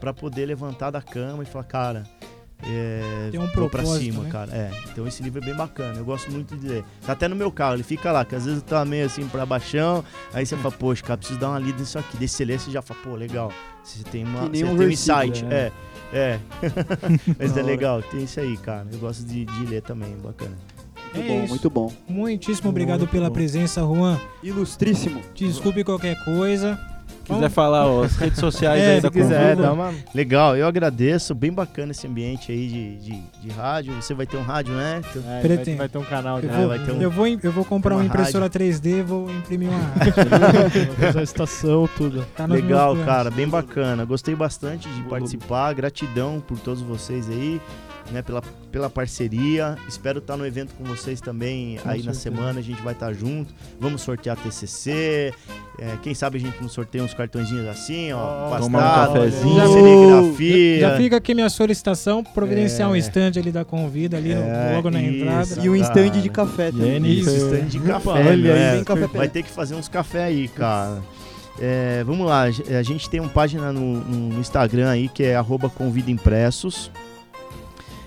[0.04, 2.04] para poder levantar da cama e falar, cara,
[2.62, 4.30] é, Tem um vou pra cima, né?
[4.30, 4.50] cara.
[4.54, 6.84] É, então esse livro é bem bacana, eu gosto muito de ler.
[7.06, 9.46] Tá até no meu carro, ele fica lá, que às vezes tá meio assim pra
[9.46, 12.18] baixão, aí você fala, poxa, cara, preciso dar uma lida nisso aqui.
[12.18, 13.50] Desse você lê, você já fala, pô, legal.
[13.82, 15.56] Você tem uma, você um tem um insight, né?
[15.56, 15.72] é.
[16.12, 16.38] É,
[17.38, 18.86] mas é legal, tem isso aí, cara.
[18.92, 20.54] Eu gosto de, de ler também, bacana.
[21.14, 21.48] Muito É bom, isso.
[21.48, 21.92] muito bom.
[22.06, 23.34] Muitíssimo obrigado Muito pela bom.
[23.34, 24.20] presença, Juan.
[24.42, 25.22] Ilustríssimo.
[25.34, 26.78] Desculpe qualquer coisa.
[27.26, 29.92] Se quiser falar ó, as redes sociais É, aí se da Se quiser, dá uma...
[30.14, 33.94] Legal, eu agradeço, bem bacana esse ambiente aí de, de, de rádio.
[33.94, 35.00] Você vai ter um rádio, né?
[35.10, 35.78] Então- É, vai, Pretendo.
[35.78, 36.56] vai ter um canal Eu já.
[36.58, 39.68] vou, vai ter um- eu vou, eu vou comprar uma uma impressora 3D, vou imprimir
[39.68, 40.86] uma arte.
[41.00, 42.24] Fazer a estação, tudo.
[42.36, 44.04] Tá Legal, cara, bem bacana.
[44.04, 45.72] Gostei bastante de participar.
[45.74, 47.60] Gratidão por todos vocês aí,
[48.10, 49.76] né, pela, pela parceria.
[49.88, 52.20] Espero estar no evento com vocês também aí na certeza.
[52.20, 52.58] semana.
[52.58, 53.52] A gente vai estar junto.
[53.80, 55.32] Vamos sortear TCC.
[55.78, 59.72] É, quem sabe a gente não sorteia uns cartõezinhos assim, ó, Ó, tomar um cafezinho.
[59.72, 60.80] serigrafia.
[60.80, 62.98] Já fica aqui minha solicitação, providenciar um É.
[62.98, 65.16] stand ali da Convida, ali no- É, logo na isso.
[65.24, 65.64] entrada.
[65.66, 66.92] E um stand de café também.
[66.92, 67.34] Jennifer.
[67.34, 68.70] Isso, stand de café, Olha né?
[68.72, 71.02] aí, café Vai ter que fazer uns café aí, cara.
[71.60, 75.68] É, vamos lá, a gente tem uma página no, no Instagram aí que é arroba
[75.68, 76.90] Convida Impressos.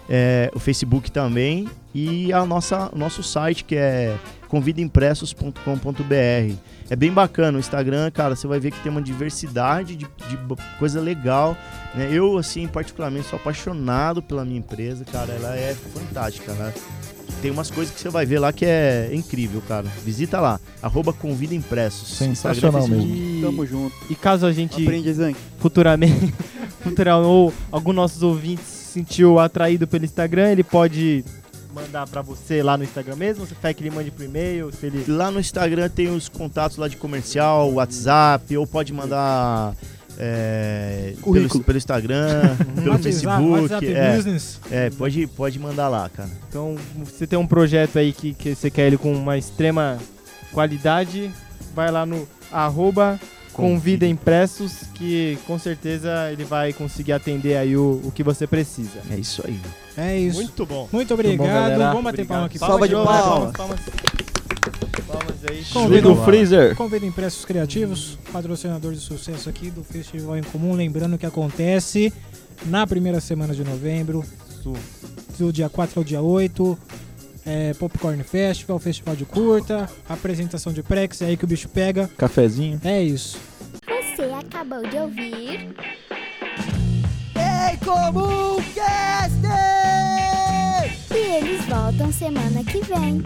[0.09, 1.67] É, o Facebook também.
[1.93, 4.15] E a nossa, o nosso site que é
[4.47, 6.55] convidaimpressos.com.br.
[6.89, 8.35] É bem bacana o Instagram, cara.
[8.35, 10.39] Você vai ver que tem uma diversidade de, de
[10.79, 11.57] coisa legal.
[11.93, 12.09] né?
[12.11, 15.33] Eu, assim, particularmente, sou apaixonado pela minha empresa, cara.
[15.33, 16.73] Ela é fantástica, né?
[17.41, 19.87] Tem umas coisas que você vai ver lá que é incrível, cara.
[20.03, 22.17] Visita lá, arroba Convida Impressos.
[22.17, 23.15] Sensacional Instagram, mesmo.
[23.15, 23.95] E, Tamo junto.
[24.09, 26.33] e caso a gente Aprende, futuramente,
[26.81, 31.23] futuramente ou algum nossos ouvintes sentiu atraído pelo Instagram, ele pode
[31.73, 33.45] mandar pra você lá no Instagram mesmo?
[33.45, 34.71] Você quer que ele mande por e-mail?
[34.71, 35.05] Se ele...
[35.07, 39.75] Lá no Instagram tem os contatos lá de comercial, WhatsApp, ou pode mandar
[40.17, 43.61] é, pelo, pelo Instagram, pelo WhatsApp, Facebook.
[43.61, 44.59] WhatsApp é, Business.
[44.71, 46.29] é, pode, pode mandar lá, cara.
[46.49, 46.75] Então,
[47.05, 49.99] você tem um projeto aí que, que você quer ele com uma extrema
[50.51, 51.31] qualidade,
[51.75, 53.19] vai lá no arroba
[53.57, 58.99] Convida impressos que com certeza ele vai conseguir atender aí o, o que você precisa.
[59.11, 59.59] É isso aí.
[59.97, 60.37] É isso.
[60.39, 60.87] Muito bom.
[60.91, 61.77] Muito obrigado.
[61.77, 62.59] Vamos bater palma aqui.
[62.59, 63.51] Salva de palmas.
[63.51, 63.81] palmas.
[65.07, 65.63] Palmas aí.
[65.73, 66.75] Convido- o freezer.
[66.75, 70.73] Convido Impressos Criativos, patrocinador de sucesso aqui do Festival em Comum.
[70.73, 72.13] Lembrando que acontece
[72.65, 74.23] na primeira semana de novembro,
[75.39, 76.77] do dia 4 ao dia 8.
[77.47, 82.09] É, Popcorn Festival, Festival de Curta, apresentação de Prex, é aí que o bicho pega.
[82.17, 82.79] Cafezinho.
[82.83, 83.39] É isso.
[83.85, 85.69] Você acabou de ouvir
[87.35, 89.37] Em Comum Cast!
[91.11, 93.23] e eles voltam semana que vem.